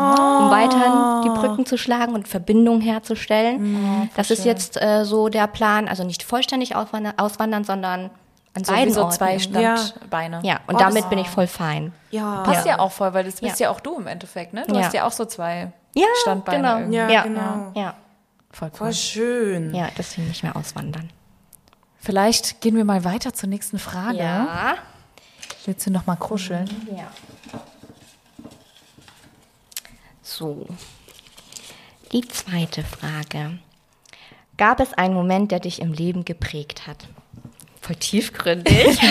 [0.51, 4.09] weiterhin die Brücken zu schlagen und Verbindungen herzustellen.
[4.15, 8.09] das ist jetzt äh, so der Plan, also nicht vollständig auswandern, auswandern sondern
[8.53, 9.15] an So beiden so Orten.
[9.15, 9.77] zwei Ja.
[9.77, 10.41] Standbeine.
[10.43, 11.93] Ja, und Oh, damit bin ich voll fein.
[12.11, 12.43] Ja.
[12.43, 12.79] Passt ja.
[12.79, 13.67] auch voll, weil das bist Ja.
[13.67, 14.65] ja auch du im Endeffekt, ne?
[14.67, 14.83] Du Ja.
[14.83, 16.91] hast ja auch so zwei Ja, Standbeine genau.
[16.93, 17.71] Ja, Ja, genau.
[17.75, 17.93] Ja,
[18.51, 18.77] Voll cool.
[18.77, 19.73] Voll schön.
[19.73, 21.09] ja, deswegen nicht mehr auswandern.
[22.01, 24.17] Vielleicht gehen wir mal weiter zur nächsten Frage.
[24.17, 24.75] Ja.
[25.65, 26.67] Willst du noch mal kuscheln?
[26.95, 27.11] Ja.
[30.23, 30.65] So.
[32.11, 33.59] Die zweite Frage.
[34.57, 37.07] Gab es einen Moment, der dich im Leben geprägt hat?
[37.81, 38.99] Voll tiefgründig.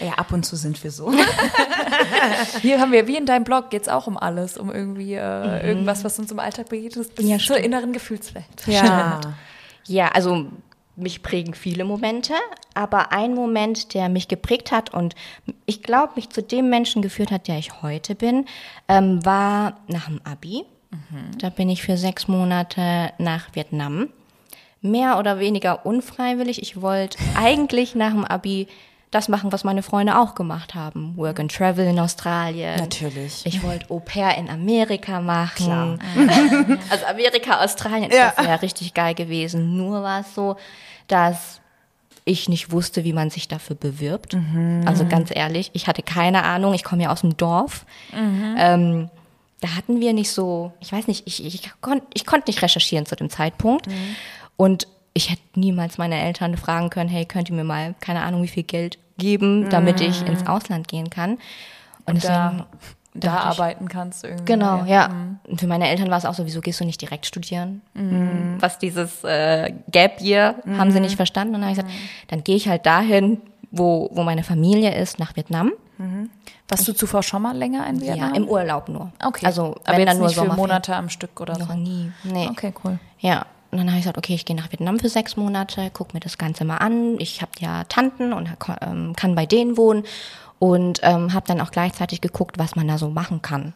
[0.00, 1.12] Ja, ab und zu sind wir so.
[2.60, 6.04] Hier haben wir, wie in deinem Blog, geht's auch um alles, um irgendwie äh, irgendwas,
[6.04, 7.60] was uns im Alltag begegnet, bis Ja, zur stimmt.
[7.60, 8.44] inneren Gefühlswelt.
[8.66, 9.20] Ja.
[9.86, 10.46] ja, also
[10.96, 12.34] mich prägen viele Momente,
[12.74, 15.14] aber ein Moment, der mich geprägt hat und
[15.66, 18.46] ich glaube, mich zu dem Menschen geführt hat, der ich heute bin,
[18.88, 20.64] ähm, war nach dem Abi.
[21.38, 24.08] Da bin ich für sechs Monate nach Vietnam.
[24.80, 26.62] Mehr oder weniger unfreiwillig.
[26.62, 28.68] Ich wollte eigentlich nach dem Abi
[29.10, 31.16] das machen, was meine Freunde auch gemacht haben.
[31.16, 32.76] Work and Travel in Australien.
[32.78, 33.46] Natürlich.
[33.46, 36.00] Ich wollte Au pair in Amerika machen.
[36.90, 39.76] also Amerika, Australien, das wäre richtig geil gewesen.
[39.76, 40.56] Nur war es so,
[41.08, 41.60] dass
[42.24, 44.34] ich nicht wusste, wie man sich dafür bewirbt.
[44.84, 46.74] Also ganz ehrlich, ich hatte keine Ahnung.
[46.74, 47.86] Ich komme ja aus dem Dorf.
[48.58, 49.10] Ähm,
[49.60, 53.06] da hatten wir nicht so, ich weiß nicht, ich, ich, kon, ich konnte nicht recherchieren
[53.06, 53.86] zu dem Zeitpunkt.
[54.56, 58.42] Und ich hätte niemals meine Eltern fragen können, hey, könnt ihr mir mal, keine Ahnung,
[58.42, 61.38] wie viel Geld geben, damit ich ins Ausland gehen kann.
[62.04, 62.64] Und, Da, deswegen
[63.20, 64.44] da arbeiten kannst irgendwie.
[64.44, 65.10] Genau, ja.
[65.44, 67.82] Und für meine Eltern war es auch so, wieso gehst du nicht direkt studieren?
[68.60, 71.54] Was dieses äh, Gap Year haben sie nicht verstanden.
[71.54, 73.40] Und dann habe ich gesagt, dann gehe ich halt dahin,
[73.70, 75.72] wo, wo meine Familie ist, nach Vietnam.
[76.68, 78.30] Warst du zuvor schon mal länger in Vietnam?
[78.30, 79.12] Ja, im Urlaub nur.
[79.24, 79.46] Okay.
[79.46, 80.44] Also aber jetzt dann nur nicht für.
[80.44, 81.74] Monate am Stück oder Noch so.
[81.74, 82.10] nie.
[82.24, 82.48] Nee.
[82.50, 82.98] Okay, cool.
[83.20, 83.46] Ja.
[83.70, 86.20] Und dann habe ich gesagt, okay, ich gehe nach Vietnam für sechs Monate, guck mir
[86.20, 87.18] das Ganze mal an.
[87.18, 88.48] Ich habe ja Tanten und
[88.80, 90.04] ähm, kann bei denen wohnen
[90.58, 93.74] und ähm, habe dann auch gleichzeitig geguckt, was man da so machen kann.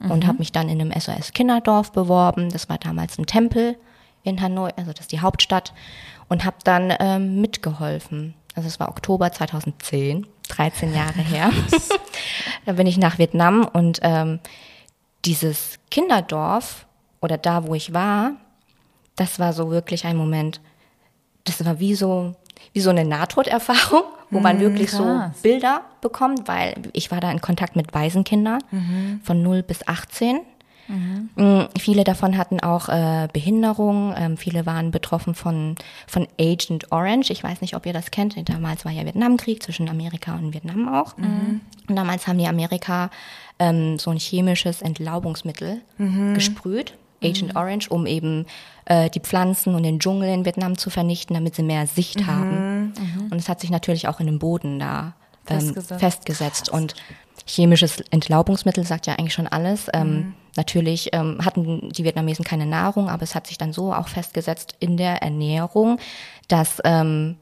[0.00, 2.50] Und habe mich dann in einem SOS Kinderdorf beworben.
[2.50, 3.76] Das war damals ein Tempel
[4.22, 5.72] in Hanoi, also das ist die Hauptstadt.
[6.28, 8.34] Und habe dann ähm, mitgeholfen.
[8.54, 11.50] Also es war Oktober 2010, 13 Jahre her.
[12.66, 14.38] da bin ich nach Vietnam und ähm,
[15.24, 16.86] dieses Kinderdorf
[17.20, 18.32] oder da, wo ich war,
[19.16, 20.60] das war so wirklich ein Moment,
[21.44, 22.34] das war wie so,
[22.72, 25.36] wie so eine Nahtoderfahrung, wo man wirklich so krass.
[25.42, 28.60] Bilder bekommt, weil ich war da in Kontakt mit Waisenkindern
[29.22, 30.40] von 0 bis 18.
[31.36, 34.14] Mm, Viele davon hatten auch äh, Behinderung.
[34.16, 35.74] Ähm, viele waren betroffen von,
[36.06, 37.30] von Agent Orange.
[37.30, 38.36] Ich weiß nicht, ob ihr das kennt.
[38.48, 41.14] Damals war ja Vietnamkrieg zwischen Amerika und Vietnam auch.
[41.88, 43.10] Und damals haben die Amerika
[43.58, 45.82] ähm, so ein chemisches Entlaubungsmittel
[46.32, 46.94] gesprüht.
[47.22, 48.46] Agent Orange, um eben
[48.84, 52.92] äh, die Pflanzen und den Dschungel in Vietnam zu vernichten, damit sie mehr Sicht haben.
[53.30, 55.14] Und es hat sich natürlich auch in dem Boden da
[55.48, 56.00] ähm, Festgesetzt.
[56.00, 56.68] festgesetzt.
[56.68, 56.94] Und
[57.46, 59.88] chemisches Entlaubungsmittel sagt ja eigentlich schon alles.
[59.92, 64.08] Ähm, Natürlich ähm, hatten die Vietnamesen keine Nahrung, aber es hat sich dann so auch
[64.08, 66.00] festgesetzt in der Ernährung,
[66.48, 67.36] dass ähm,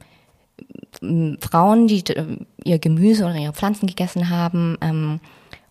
[1.41, 5.21] Frauen, die äh, ihr Gemüse oder ihre Pflanzen gegessen haben ähm,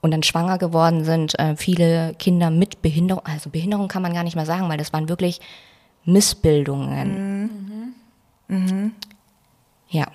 [0.06, 4.24] und dann schwanger geworden sind, äh, viele Kinder mit Behinderung, also Behinderung kann man gar
[4.24, 5.41] nicht mehr sagen, weil das waren wirklich
[6.06, 7.95] Missbildungen.
[9.89, 10.06] Ja.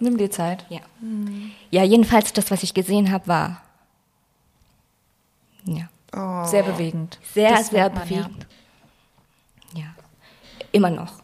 [0.00, 0.66] Nimm dir Zeit.
[0.68, 0.80] Ja.
[1.70, 3.62] Ja, jedenfalls das, was ich gesehen habe, war
[5.66, 5.88] ja,
[6.44, 7.20] Sehr bewegend.
[7.32, 8.04] sehr, Das sehr man, ja.
[8.04, 8.46] bewegend.
[9.74, 9.94] Ja.
[10.72, 11.22] Immer noch.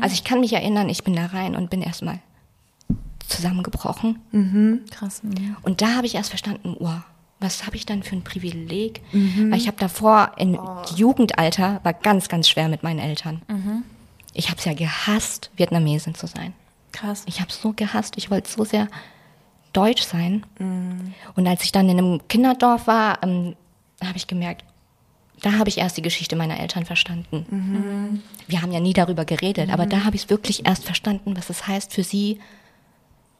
[0.00, 2.20] Also ich kann mich erinnern, ich bin da rein und bin erstmal
[3.28, 4.18] zusammengebrochen.
[4.90, 5.22] Krass.
[5.62, 6.90] Und da habe ich erst verstanden, oh,
[7.38, 9.00] was habe ich dann für ein Privileg?
[9.50, 10.58] Weil ich habe davor, im
[10.96, 13.42] Jugendalter, war ganz, ganz schwer mit meinen Eltern.
[14.34, 16.52] Ich habe es ja gehasst, Vietnamesin zu sein.
[16.92, 17.22] Krass.
[17.26, 18.14] Ich habe so gehasst.
[18.16, 18.88] Ich wollte so sehr
[19.72, 20.44] deutsch sein.
[21.34, 23.54] Und als ich dann in einem Kinderdorf war, ähm,
[24.04, 24.64] habe ich gemerkt,
[25.42, 27.46] da habe ich erst die Geschichte meiner Eltern verstanden.
[28.48, 31.48] Wir haben ja nie darüber geredet, aber da habe ich es wirklich erst verstanden, was
[31.48, 32.38] es heißt für sie.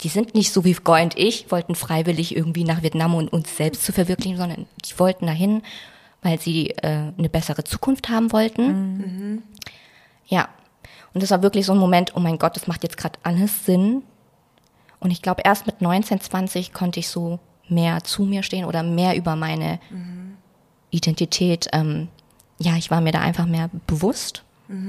[0.03, 3.57] Die sind nicht so wie Goy und ich, wollten freiwillig irgendwie nach Vietnam und uns
[3.57, 5.63] selbst zu verwirklichen, sondern die wollten dahin,
[6.23, 9.43] weil sie äh, eine bessere Zukunft haben wollten.
[10.27, 10.49] Ja.
[11.13, 13.67] Und das war wirklich so ein Moment, oh mein Gott, das macht jetzt gerade alles
[13.67, 14.03] Sinn.
[15.01, 17.39] Und ich glaube, erst mit 19, 20 konnte ich so
[17.69, 19.81] mehr zu mir stehen oder mehr über meine
[20.91, 21.69] Identität.
[21.73, 22.09] Ähm,
[22.59, 24.45] ja, ich war mir da einfach mehr bewusst,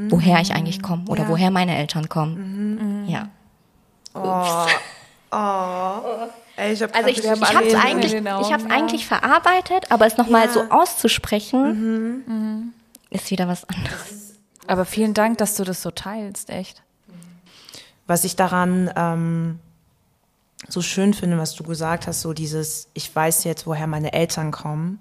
[0.09, 1.29] woher ich eigentlich komme oder Ja.
[1.29, 3.05] woher meine Eltern kommen.
[3.07, 3.29] Ja.
[5.31, 10.05] Ey, ich hab Also ich, ich habe es eigentlich, ich hab's Augen, eigentlich verarbeitet, aber
[10.05, 10.51] es nochmal Ja.
[10.51, 12.73] so auszusprechen,
[13.09, 14.35] ist wieder was anderes.
[14.67, 16.83] Aber vielen Dank, dass du das so teilst, echt.
[18.07, 19.59] Was ich daran ähm,
[20.67, 24.51] so schön finde, was du gesagt hast, so dieses, ich weiß jetzt, woher meine Eltern
[24.51, 24.99] kommen.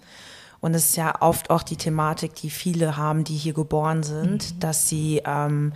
[0.61, 4.62] Und es ist ja oft auch die Thematik, die viele haben, die hier geboren sind,
[4.62, 5.72] dass sie, ähm,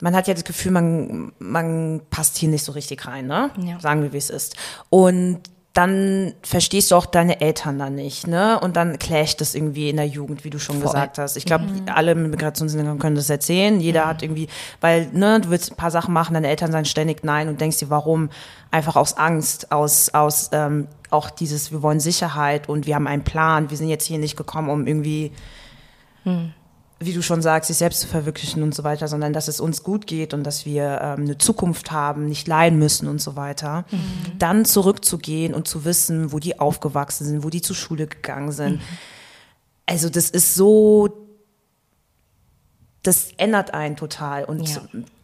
[0.00, 3.50] man hat ja das Gefühl, man, man passt hier nicht so richtig rein, ne?
[3.58, 3.78] Ja.
[3.80, 4.56] Sagen wir, wie es ist.
[4.88, 5.40] Und
[5.72, 8.58] dann verstehst du auch deine Eltern dann nicht, ne?
[8.58, 10.86] Und dann clasht das irgendwie in der Jugend, wie du schon Voll.
[10.86, 11.36] gesagt hast.
[11.36, 13.80] Ich glaube, alle mit Migrationshintergrund können das erzählen.
[13.80, 14.48] Jeder hat irgendwie,
[14.80, 17.78] weil, ne, du willst ein paar Sachen machen, deine Eltern sagen ständig nein und denkst
[17.78, 18.30] dir, warum?
[18.72, 23.22] Einfach aus Angst, aus, aus ähm, auch dieses, wir wollen Sicherheit und wir haben einen
[23.22, 23.70] Plan.
[23.70, 25.30] Wir sind jetzt hier nicht gekommen, um irgendwie
[27.02, 29.82] wie du schon sagst, sich selbst zu verwirklichen und so weiter, sondern dass es uns
[29.82, 33.86] gut geht und dass wir ähm, eine Zukunft haben, nicht leiden müssen und so weiter.
[34.38, 38.82] Dann zurückzugehen und zu wissen, wo die aufgewachsen sind, wo die zur Schule gegangen sind.
[39.86, 41.08] Also das ist so,
[43.02, 44.44] das ändert einen total.
[44.44, 44.82] Und Ja.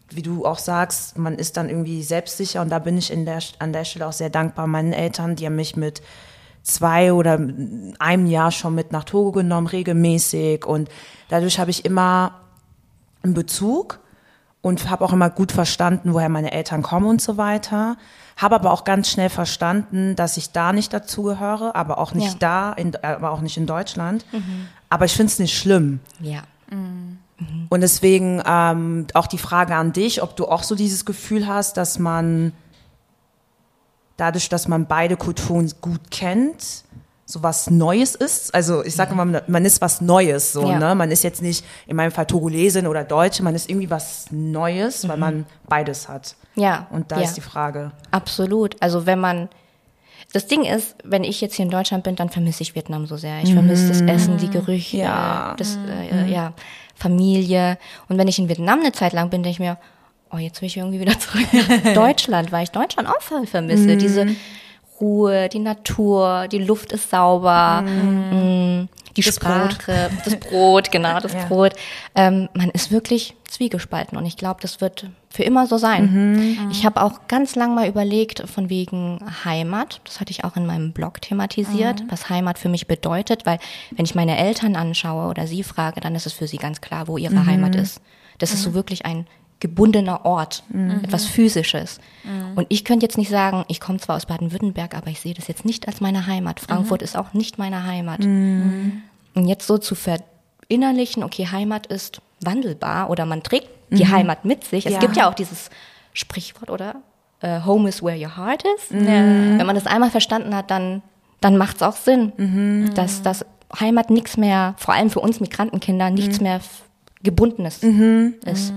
[0.09, 3.39] wie du auch sagst, man ist dann irgendwie selbstsicher und da bin ich in der,
[3.59, 6.01] an der Stelle auch sehr dankbar meinen Eltern, die haben mich mit
[6.63, 7.39] zwei oder
[7.99, 10.65] einem Jahr schon mit nach Togo genommen, regelmäßig.
[10.65, 10.89] Und
[11.29, 12.33] dadurch habe ich immer
[13.23, 13.99] einen Bezug
[14.61, 17.97] und habe auch immer gut verstanden, woher meine Eltern kommen und so weiter.
[18.35, 22.73] Habe aber auch ganz schnell verstanden, dass ich da nicht dazugehöre, aber auch nicht da,
[22.73, 24.25] in, aber auch nicht in Deutschland.
[24.89, 25.99] Aber ich finde es nicht schlimm.
[26.19, 26.43] Ja.
[27.69, 31.77] Und deswegen ähm, auch die Frage an dich, ob du auch so dieses Gefühl hast,
[31.77, 32.51] dass man
[34.17, 36.83] dadurch, dass man beide Kulturen gut kennt,
[37.29, 38.55] so was Neues ist.
[38.55, 40.53] Also ich sage immer, man ist was Neues.
[40.53, 40.79] So, Ja.
[40.79, 40.95] ne?
[40.95, 45.07] Man ist jetzt nicht in meinem Fall Togolesin oder Deutsche, man ist irgendwie was Neues,
[45.09, 46.35] weil man beides hat.
[46.55, 46.87] Ja.
[46.89, 47.23] Und da ja.
[47.23, 47.91] ist die Frage.
[48.11, 48.77] Absolut.
[48.81, 49.49] Also wenn man
[50.31, 53.17] das Ding ist, wenn ich jetzt hier in Deutschland bin, dann vermisse ich Vietnam so
[53.17, 53.41] sehr.
[53.43, 55.53] Ich vermisse das Essen, die Gerüche, Ja.
[55.57, 56.53] das äh, ja
[56.95, 57.77] Familie.
[58.07, 59.77] Und wenn ich in Vietnam eine Zeit lang bin, denke ich mir,
[60.31, 63.97] oh, jetzt will ich irgendwie wieder zurück nach Deutschland, weil ich Deutschland auch voll vermisse.
[63.97, 64.27] Diese
[64.99, 71.33] Ruhe, die Natur, die Luft ist sauber, mm, die Das Sprache, das Brot, genau, das
[71.33, 71.45] Ja.
[71.45, 71.73] Brot.
[72.15, 76.67] Ähm, man ist wirklich zwiegespalten und ich glaube, das wird für immer so sein.
[76.71, 80.65] Ich habe auch ganz lang mal überlegt, von wegen Heimat, das hatte ich auch in
[80.65, 83.59] meinem Blog thematisiert, was Heimat für mich bedeutet, weil
[83.91, 87.07] wenn ich meine Eltern anschaue oder sie frage, dann ist es für sie ganz klar,
[87.07, 88.01] wo ihre Heimat ist.
[88.39, 89.25] Das ist so wirklich ein
[89.59, 90.63] gebundener Ort,
[91.03, 91.99] etwas Physisches.
[92.55, 95.47] Und ich könnte jetzt nicht sagen, ich komme zwar aus Baden-Württemberg, aber ich sehe das
[95.47, 96.59] jetzt nicht als meine Heimat.
[96.59, 98.19] Frankfurt ist auch nicht meine Heimat.
[98.21, 104.63] Und jetzt so zu verinnerlichen, okay, Heimat ist wandelbar oder man trägt die Heimat mit
[104.63, 104.85] sich.
[104.85, 104.99] Es Ja.
[104.99, 105.69] gibt ja auch dieses
[106.13, 106.95] Sprichwort, oder?
[107.39, 108.87] Äh, Home is where your heart is.
[109.57, 111.01] Wenn man das einmal verstanden hat, dann,
[111.41, 113.45] dann macht es auch Sinn, dass, dass
[113.79, 116.59] Heimat nichts mehr, vor allem für uns Migrantenkinder, nichts mehr
[117.23, 117.81] Gebundenes
[118.45, 118.73] ist.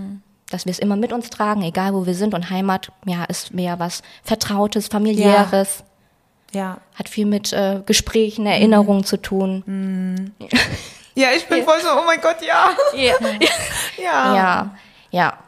[0.51, 2.35] Dass wir es immer mit uns tragen, egal wo wir sind.
[2.35, 5.85] Und Heimat, ja, ist mehr was Vertrautes, familiäres,
[6.53, 6.79] Ja.
[6.97, 10.33] hat viel mit äh, Gesprächen, Erinnerungen zu tun.
[11.17, 12.71] Ja, ich bin voll so, oh mein Gott, ja.
[12.95, 13.15] Ja.
[14.03, 14.35] Ja.
[14.37, 14.75] Ja,
[15.11, 15.39] ja.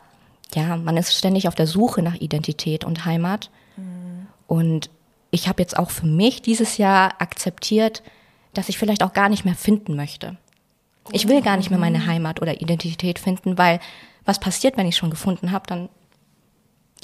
[0.55, 3.49] Ja, man ist ständig auf der Suche nach Identität und Heimat.
[4.49, 4.91] Und
[5.31, 8.03] ich habe jetzt auch für mich dieses Jahr akzeptiert,
[8.53, 10.37] dass ich vielleicht auch gar nicht mehr finden möchte.
[11.11, 13.81] Ich will gar nicht mehr meine Heimat oder Identität finden, weil
[14.25, 15.89] was passiert, wenn ich schon gefunden habe, dann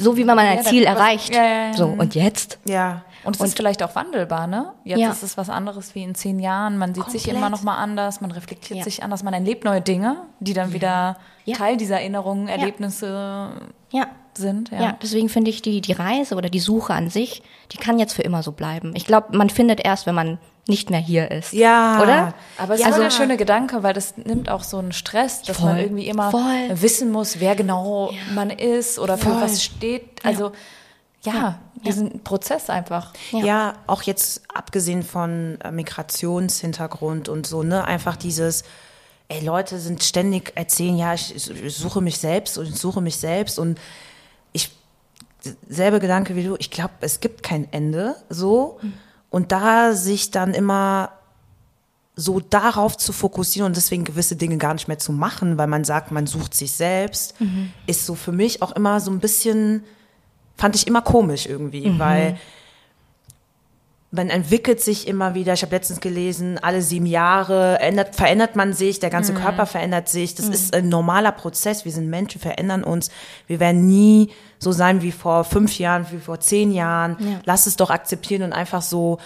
[0.01, 1.35] so wie man mein Ja, Ziel was- erreicht.
[1.35, 1.73] ja, ja, ja.
[1.75, 2.59] So und jetzt?
[2.65, 3.03] Ja.
[3.25, 4.73] Und es ist vielleicht auch wandelbar, ne?
[4.85, 5.11] Jetzt Ja.
[5.11, 6.79] ist es was anderes wie in zehn Jahren.
[6.79, 7.37] Man sieht sich Komplett.
[7.37, 8.85] immer noch mal anders, man reflektiert Ja.
[8.85, 11.17] sich anders, man erlebt neue Dinge, die dann wieder
[11.47, 11.57] Ja.
[11.57, 13.51] Teil dieser Erinnerungen, Erlebnisse
[13.91, 14.07] Ja.
[14.35, 14.71] sind.
[14.71, 14.81] Ja.
[14.81, 17.43] Ja, deswegen finde ich die, die Reise oder die Suche an sich,
[17.73, 18.93] die kann jetzt für immer so bleiben.
[18.95, 20.39] Ich glaube, man findet erst, wenn man
[20.69, 21.53] nicht mehr hier ist.
[21.55, 22.01] Ja.
[22.03, 22.35] Oder?
[22.59, 22.89] Aber es Ja.
[22.89, 25.83] ist voll der schöne Gedanke, weil das nimmt auch so einen Stress, dass man Voll.
[25.85, 26.69] irgendwie immer Voll.
[26.71, 29.41] wissen muss, wer genau man ist oder für Voll.
[29.43, 30.25] was steht.
[30.25, 30.53] Also
[31.23, 33.13] ja, diesen Prozess einfach.
[33.33, 33.75] Ja.
[33.87, 38.63] auch jetzt abgesehen von äh, Migrationshintergrund und so, ne, einfach dieses,
[39.29, 43.17] ey, Leute sind ständig erzählen, ja, ich, ich suche mich selbst und ich suche mich
[43.17, 43.79] selbst und
[44.53, 44.71] ich,
[45.69, 48.79] selbe Gedanke wie du, ich glaube, es gibt kein Ende, so.
[49.31, 51.13] Und da sich dann immer
[52.17, 55.85] so darauf zu fokussieren und deswegen gewisse Dinge gar nicht mehr zu machen, weil man
[55.85, 57.35] sagt, man sucht sich selbst,
[57.87, 59.85] ist so für mich auch immer so ein bisschen,
[60.57, 62.39] fand ich immer komisch irgendwie, weil
[64.11, 65.53] man entwickelt sich immer wieder.
[65.53, 70.09] Ich habe letztens gelesen, alle sieben Jahre ändert, verändert man sich, der ganze Körper verändert
[70.09, 70.35] sich.
[70.35, 71.85] Das ist ein normaler Prozess.
[71.85, 73.11] Wir sind Menschen, verändern uns.
[73.47, 77.41] Wir werden nie so sein wie vor fünf Jahren, wie vor zehn Jahren.
[77.45, 79.19] Lass es doch akzeptieren und einfach so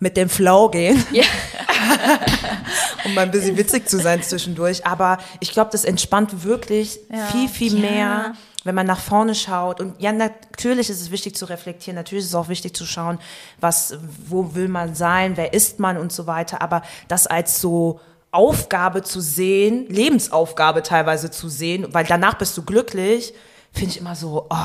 [0.00, 1.02] mit dem Flow gehen.
[3.04, 4.84] um mal ein bisschen witzig zu sein zwischendurch.
[4.84, 6.98] Aber ich glaube, das entspannt wirklich
[7.30, 8.34] viel, viel mehr,
[8.66, 9.80] wenn man nach vorne schaut.
[9.80, 11.94] Und ja, natürlich ist es wichtig zu reflektieren.
[11.96, 13.18] Natürlich ist es auch wichtig zu schauen,
[13.60, 13.96] was,
[14.28, 16.60] wo will man sein, wer ist man und so weiter.
[16.62, 18.00] Aber das als so
[18.32, 23.32] Aufgabe zu sehen, Lebensaufgabe teilweise zu sehen, weil danach bist du glücklich,
[23.72, 24.56] finde ich immer so, oh,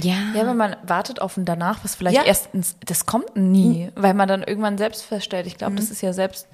[0.00, 0.14] Ja.
[0.34, 2.24] Ja, wenn man wartet auf ein danach, was vielleicht Ja.
[2.24, 5.46] erstens, das kommt nie, weil man dann irgendwann selbst feststellt.
[5.46, 6.46] Ich glaube, das ist ja selbst,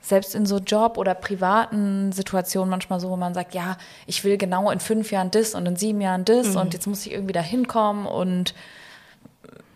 [0.00, 3.76] selbst in so Job- oder privaten Situationen manchmal so, wo man sagt, ja,
[4.06, 7.04] ich will genau in fünf Jahren das und in sieben Jahren das und jetzt muss
[7.06, 8.54] ich irgendwie da hinkommen und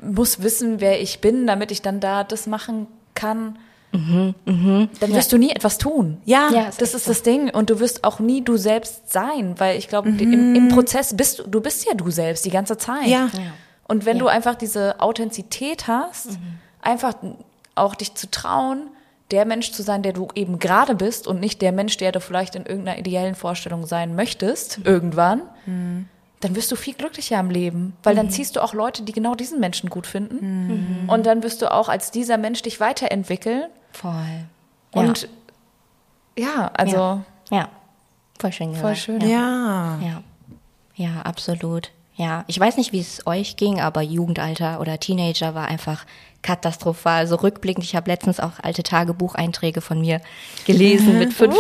[0.01, 3.59] muss wissen, wer ich bin, damit ich dann da das machen kann.
[3.93, 4.35] Dann
[5.01, 6.21] wirst du nie etwas tun.
[6.25, 7.51] ja, Ja, Das echt ist das Ding.
[7.51, 11.41] Und du wirst auch nie du selbst sein, weil ich glaube, im, im Prozess bist
[11.41, 13.07] du, du bist ja du selbst die ganze Zeit.
[13.07, 13.29] Ja.
[13.87, 14.23] Und wenn Ja.
[14.23, 16.39] du einfach diese Authentizität hast,
[16.81, 17.13] einfach
[17.75, 18.89] auch dich zu trauen,
[19.33, 22.21] der Mensch zu sein, der du eben gerade bist und nicht der Mensch, der du
[22.21, 25.43] vielleicht in irgendeiner ideellen Vorstellung sein möchtest, irgendwann,
[26.41, 29.35] dann wirst du viel glücklicher im Leben, weil dann ziehst du auch Leute, die genau
[29.35, 31.09] diesen Menschen gut finden.
[31.09, 33.65] Und dann wirst du auch als dieser Mensch dich weiterentwickeln.
[33.93, 34.45] Voll.
[34.93, 35.29] Und
[36.37, 37.25] ja, also ja.
[37.51, 37.69] ja.
[38.39, 38.99] Voll schön voll gesagt.
[38.99, 39.21] schön.
[39.21, 39.99] ja.
[40.03, 40.23] Ja.
[40.95, 41.91] Ja, absolut.
[42.23, 46.05] Ja, ich weiß nicht, wie es euch ging, aber Jugendalter oder Teenager war einfach
[46.43, 47.27] katastrophal.
[47.27, 50.21] So rückblickend, ich habe letztens auch alte Tagebucheinträge von mir
[50.65, 51.59] gelesen mit 15,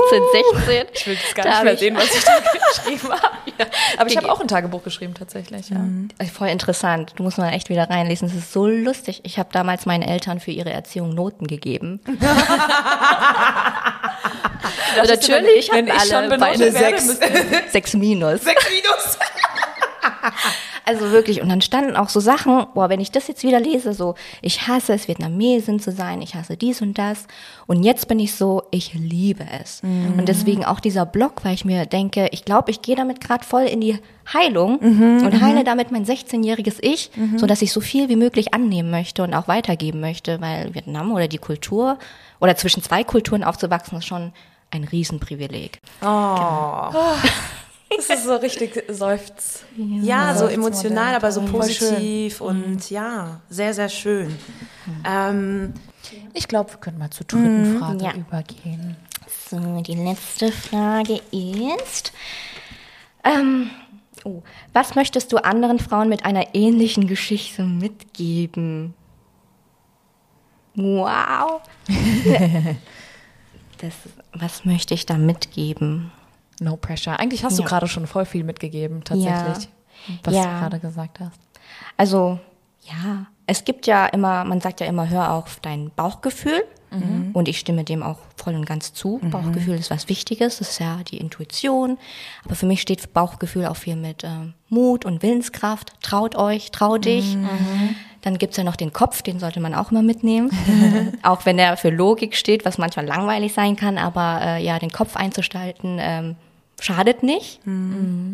[0.65, 0.87] 16.
[0.95, 2.41] Ich will das gar Da nicht mehr sehen, was ich da
[2.71, 3.71] geschrieben habe.
[3.99, 5.69] Aber ich habe auch ein Tagebuch geschrieben tatsächlich.
[5.71, 5.85] Ja.
[6.19, 7.15] Äh, Voll interessant.
[7.17, 8.29] Du musst mal echt wieder reinlesen.
[8.29, 9.21] Es ist so lustig.
[9.25, 11.99] Ich habe damals meinen Eltern für ihre Erziehung Noten gegeben.
[14.97, 17.01] Natürlich wenn ich schon benotet werde,
[17.71, 18.43] sechs, Minus.
[18.43, 19.19] Sechs Minus.
[20.85, 23.93] Also wirklich, und dann standen auch so Sachen, boah, wenn ich das jetzt wieder lese,
[23.93, 27.29] so, ich hasse es, Vietnamesin zu sein, ich hasse dies und das.
[27.69, 29.81] Und jetzt bin ich so, ich liebe es.
[30.19, 33.45] Und deswegen auch dieser Blog, weil ich mir denke, ich glaube, ich gehe damit gerade
[33.45, 33.97] voll in die
[34.33, 34.79] Heilung
[35.25, 39.23] und heile damit mein 16-jähriges Ich, so dass ich so viel wie möglich annehmen möchte
[39.23, 41.97] und auch weitergeben möchte, weil Vietnam oder die Kultur
[42.41, 44.33] oder zwischen zwei Kulturen aufzuwachsen ist schon
[44.73, 45.79] ein Riesenprivileg.
[47.97, 49.65] Das ist so richtig seufz.
[49.77, 54.37] Ja, so Seufzt emotional, aber so positiv und ja, sehr, sehr schön.
[55.05, 55.75] Ähm,
[56.35, 58.15] Ich glaube, wir können mal zur dritten Frage ja.
[58.15, 58.97] übergehen.
[59.49, 62.13] So, die letzte Frage ist,
[63.25, 63.71] ähm,
[64.25, 64.43] Oh.
[64.73, 68.95] Was möchtest du anderen Frauen mit einer ähnlichen Geschichte mitgeben?
[70.75, 71.61] Wow.
[73.79, 73.95] das,
[74.33, 76.13] was möchte ich da mitgeben?
[76.63, 77.19] No pressure.
[77.19, 77.69] Eigentlich hast du Ja.
[77.69, 79.69] gerade schon voll viel mitgegeben, tatsächlich.
[80.25, 80.43] Was Ja.
[80.43, 81.39] du gerade gesagt hast.
[81.97, 82.39] Also,
[82.85, 86.63] ja, es gibt ja immer, man sagt ja immer, hör auf dein Bauchgefühl.
[87.33, 89.19] Und ich stimme dem auch voll und ganz zu.
[89.31, 91.97] Bauchgefühl ist was Wichtiges, das ist ja die Intuition.
[92.45, 95.95] Aber für mich steht Bauchgefühl auch viel mit ähm, Mut und Willenskraft.
[96.03, 97.39] Traut euch, trau dich.
[98.21, 100.51] Dann gibt's ja noch den Kopf, den sollte man auch immer mitnehmen.
[101.23, 103.97] auch wenn er für Logik steht, was manchmal langweilig sein kann.
[103.97, 106.37] Aber äh, ja, den Kopf einzustalten, ähm,
[106.83, 107.61] schadet nicht,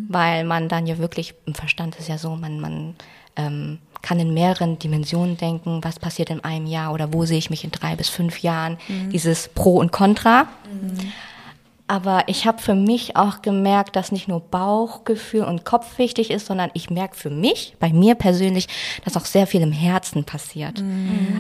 [0.08, 2.94] weil man dann ja wirklich, im Verstand ist ja so, man, man
[3.36, 7.50] ähm, kann in mehreren Dimensionen denken, was passiert in einem Jahr oder wo sehe ich
[7.50, 8.78] mich in drei bis fünf Jahren,
[9.12, 10.48] dieses Pro und Contra.
[11.90, 16.44] Aber ich habe für mich auch gemerkt, dass nicht nur Bauchgefühl und Kopf wichtig ist,
[16.44, 18.68] sondern ich merke für mich, bei mir persönlich,
[19.06, 20.84] dass auch sehr viel im Herzen passiert.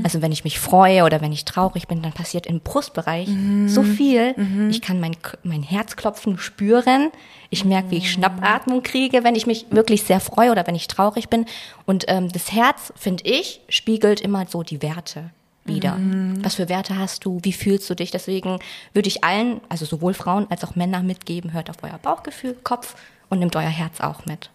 [0.04, 3.28] Also wenn ich mich freue oder wenn ich traurig bin, dann passiert im Brustbereich
[3.66, 4.34] so viel.
[4.70, 7.10] Ich kann mein, mein Herzklopfen spüren.
[7.50, 10.88] Ich merke, wie ich Schnappatmung kriege, wenn ich mich wirklich sehr freue oder wenn ich
[10.88, 11.44] traurig bin.
[11.84, 15.30] Und ähm, das Herz, finde ich, spiegelt immer so die Werte
[15.68, 15.96] wieder.
[16.42, 17.38] Was für Werte hast du?
[17.42, 18.10] Wie fühlst du dich?
[18.10, 18.58] Deswegen
[18.94, 22.96] würde ich allen, also sowohl Frauen als auch Männer mitgeben, hört auf euer Bauchgefühl, Kopf
[23.28, 24.50] und nehmt euer Herz auch mit.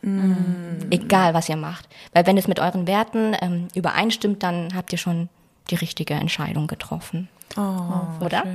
[0.89, 1.87] Egal, was ihr macht.
[2.13, 5.29] Weil wenn es mit euren Werten ähm, übereinstimmt, dann habt ihr schon
[5.69, 7.29] die richtige Entscheidung getroffen.
[7.55, 8.43] Oder?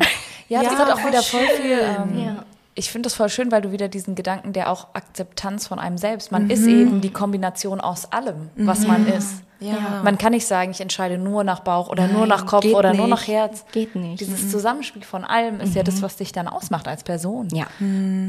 [0.50, 1.78] Ja, das Ja, hat auch wieder voll viel.
[1.78, 2.10] schön.
[2.16, 2.44] Ähm, Ja.
[2.78, 5.98] Ich finde das voll schön, weil du wieder diesen Gedanken, der auch Akzeptanz von einem
[5.98, 6.30] selbst.
[6.30, 9.42] Man ist eben die Kombination aus allem, was man ist.
[9.58, 10.02] Ja.
[10.04, 13.08] Man kann nicht sagen, ich entscheide nur nach Bauch oder nur nach Kopf oder nur
[13.08, 13.34] nach nicht.
[13.34, 13.64] Herz.
[13.72, 14.20] Geht nicht.
[14.20, 17.48] Dieses Zusammenspiel von allem ist ja das, was dich dann ausmacht als Person.
[17.52, 17.66] Ja,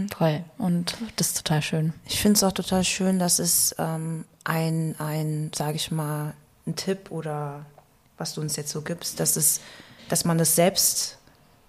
[0.09, 0.43] toll.
[0.57, 1.93] Und das ist total schön.
[2.07, 6.33] Ich finde es auch total schön, dass es ähm, ein, ein sage ich mal,
[6.65, 7.67] ein Tipp oder
[8.17, 9.61] was du uns jetzt so gibst, dass es,
[10.07, 11.18] dass man das selbst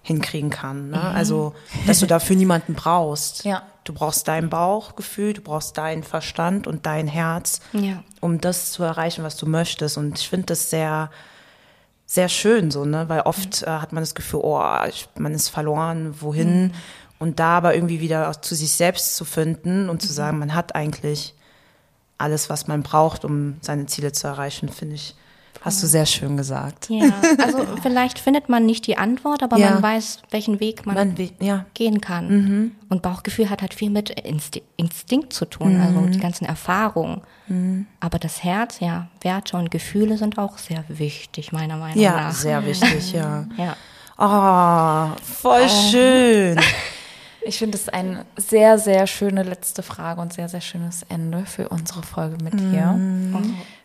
[0.03, 0.89] hinkriegen kann.
[0.89, 0.99] Ne?
[1.01, 1.53] Also,
[1.85, 3.43] dass du dafür niemanden brauchst.
[3.45, 3.63] Ja.
[3.83, 8.03] Du brauchst dein Bauchgefühl, du brauchst deinen Verstand und dein Herz, Ja.
[8.19, 9.97] um das zu erreichen, was du möchtest.
[9.97, 11.09] Und ich finde das sehr,
[12.05, 13.07] sehr schön so, ne?
[13.09, 16.73] Weil oft äh, hat man das Gefühl, oh, ich, man ist verloren, wohin?
[17.19, 20.73] Und da aber irgendwie wieder zu sich selbst zu finden und zu sagen, man hat
[20.75, 21.35] eigentlich
[22.17, 25.15] alles, was man braucht, um seine Ziele zu erreichen, finde ich,
[25.59, 26.89] hast du sehr schön gesagt.
[26.89, 27.11] Ja,
[27.43, 29.71] also vielleicht findet man nicht die Antwort, aber Ja.
[29.71, 32.71] man weiß, welchen Weg man, Man, will- ja, gehen kann.
[32.89, 37.21] Und Bauchgefühl hat halt viel mit Insti Instinkt zu tun, also die ganzen Erfahrungen.
[37.99, 42.31] Aber das Herz, ja, Werte und Gefühle sind auch sehr wichtig, meiner Meinung ja, nach.
[42.33, 43.45] sehr wichtig, ja.
[43.57, 43.75] Ja.
[44.17, 46.59] Oh, voll schön.
[47.43, 51.69] Ich finde es eine sehr, sehr schöne letzte Frage und sehr, sehr schönes Ende für
[51.69, 52.99] unsere Folge mit dir.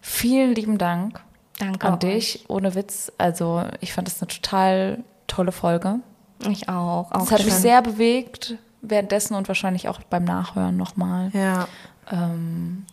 [0.02, 1.20] Vielen lieben Dank
[1.59, 1.98] Danke an euch.
[2.00, 2.44] dich.
[2.48, 3.12] Ohne Witz.
[3.18, 6.00] Also, ich fand es eine total tolle Folge.
[6.50, 7.11] Ich auch.
[7.11, 7.62] auch Es hat mich schön.
[7.62, 11.30] sehr bewegt, währenddessen und wahrscheinlich auch beim Nachhören nochmal.
[11.32, 11.66] Ja.
[12.11, 12.84] Ähm,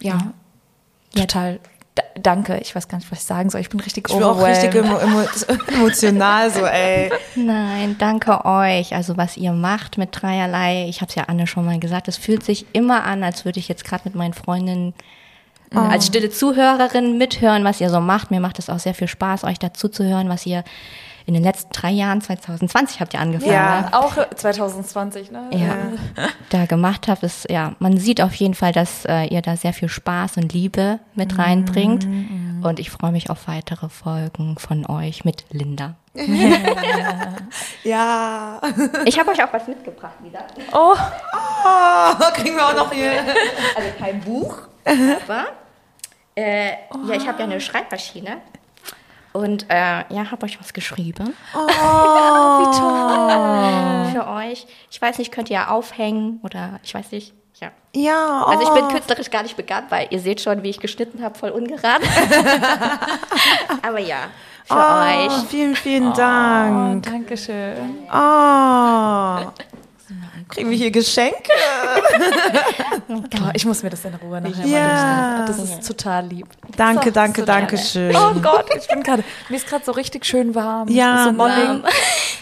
[0.00, 0.18] ja,
[1.14, 1.60] total.
[1.94, 2.58] Da, danke.
[2.58, 3.60] Ich weiß gar nicht, was ich sagen soll.
[3.60, 5.22] Ich bin richtig Ich bin auch richtig emo emo
[5.68, 7.10] emotional so, ey.
[7.34, 8.94] Nein, danke euch.
[8.94, 12.16] Also was ihr macht mit dreierlei, ich habe es ja Anne schon mal gesagt, es
[12.16, 14.94] fühlt sich immer an, als würde ich jetzt gerade mit meinen Freundinnen
[15.74, 18.30] äh, als stille Zuhörerin mithören, was ihr so macht.
[18.30, 20.64] Mir macht es auch sehr viel Spaß, euch dazu zu hören, was ihr
[21.26, 23.80] in den letzten drei Jahren, 2020 habt ihr angefangen, Ja.
[23.82, 23.88] ne?
[23.92, 25.42] Auch 2020, ne?
[25.50, 25.76] ja,
[26.48, 27.22] da gemacht habt.
[27.22, 30.54] Ist, ja, man sieht auf jeden Fall, dass äh, ihr da sehr viel Spaß und
[30.54, 32.06] Liebe mit reinbringt.
[32.62, 35.96] Und ich freue mich auf weitere Folgen von euch mit Linda.
[37.84, 38.60] Ja.
[39.04, 40.40] Ich habe euch auch was mitgebracht wieder.
[40.72, 40.94] Oh,
[41.64, 43.10] Oh, kriegen wir auch noch hier.
[43.76, 44.56] Also kein Buch,
[44.88, 45.46] aber
[46.34, 48.40] äh, ja, ich habe ja eine Schreibmaschine.
[49.32, 51.34] Und äh, ja, habe euch was geschrieben.
[51.54, 51.58] Oh,
[52.58, 54.12] wie toll.
[54.12, 54.66] Für euch.
[54.90, 57.34] Ich weiß nicht, könnt ihr ja aufhängen oder ich weiß nicht.
[57.60, 57.70] Ja.
[57.94, 58.50] Ja, oh.
[58.50, 61.36] Also ich bin künstlerisch gar nicht begabt, weil ihr seht schon, wie ich geschnitten habe,
[61.38, 62.04] voll ungerade.
[63.82, 64.28] aber ja,
[64.64, 65.48] für oh, euch.
[65.48, 67.04] Vielen, vielen oh Dank.
[67.04, 67.98] danke schön.
[68.12, 69.77] Oh.
[70.48, 71.36] Kriegen wir hier Geschenke?
[73.54, 75.38] Ich muss mir das in Ruhe nachher Ja.
[75.38, 75.44] mal.
[75.46, 76.46] Das ist total lieb.
[76.76, 77.88] Danke, So, danke, so danke gerne.
[77.88, 78.16] schön.
[78.16, 80.88] Oh Gott, ich bin gerade, mir ist gerade so richtig schön warm.
[80.88, 81.82] Ja, so mollig.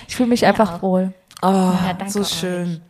[0.08, 1.12] Ich fühle mich einfach wohl.
[1.42, 2.80] Oh, danke so schön.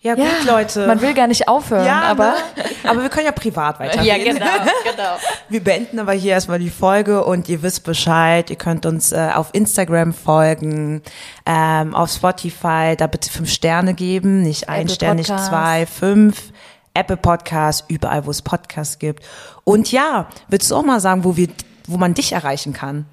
[0.00, 0.86] Ja, gut, Leute.
[0.86, 2.64] Man will gar nicht aufhören, ja, aber ne?
[2.84, 4.06] aber wir können ja privat weitergehen.
[4.06, 4.46] Ja, genau,
[4.84, 5.16] genau.
[5.48, 8.48] Wir beenden aber hier erstmal die Folge und ihr wisst Bescheid.
[8.48, 11.02] Ihr könnt uns äh, auf Instagram folgen,
[11.46, 15.48] ähm, auf Spotify, da bitte fünf Sterne geben, nicht ein Apple Stern, nicht Podcast.
[15.48, 16.52] zwei, fünf.
[16.94, 19.24] Apple Podcasts, überall, wo es Podcasts gibt.
[19.64, 21.48] Und ja, willst du auch mal sagen, wo wir,
[21.86, 23.06] wo man dich erreichen kann?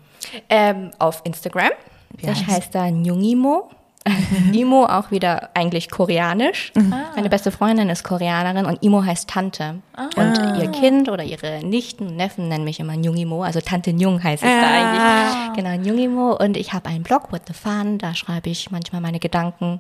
[0.49, 1.71] Ähm, auf Instagram.
[2.17, 2.47] Wie ich heißt?
[2.47, 3.69] heiße da Njungimo.
[4.53, 6.71] Imo auch wieder eigentlich koreanisch.
[7.15, 9.81] Meine beste Freundin ist Koreanerin und Imo heißt Tante.
[10.15, 13.43] Und ihr Kind oder ihre Nichten und Neffen nennen mich immer Njungimo.
[13.43, 15.55] Also Tante Njung heißt es da eigentlich.
[15.55, 16.35] Genau, Njungimo.
[16.35, 17.97] Und ich habe einen Blog, What the Fun.
[17.97, 19.79] Da schreibe ich manchmal meine Gedanken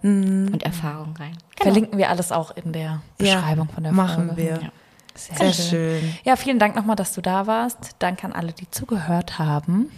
[0.51, 1.37] und Erfahrungen rein.
[1.59, 4.41] Verlinken wir alles auch in der Beschreibung von der machen Folge.
[4.41, 4.51] wir.
[4.61, 4.69] Ja.
[5.17, 6.15] Sehr, Sehr schön.
[6.25, 7.95] Ja, vielen Dank nochmal, dass du da warst.
[7.99, 9.89] Danke an alle, die zugehört haben.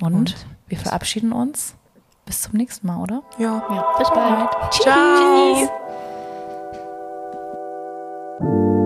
[0.00, 0.34] Und,
[0.66, 1.76] wir verabschieden uns
[2.24, 3.22] bis zum nächsten Mal, oder?
[3.38, 3.62] Ja.
[3.70, 4.50] ja bis bald.
[4.72, 5.54] Ciao.
[5.54, 5.68] Tschüss.
[8.38, 8.83] Ciao.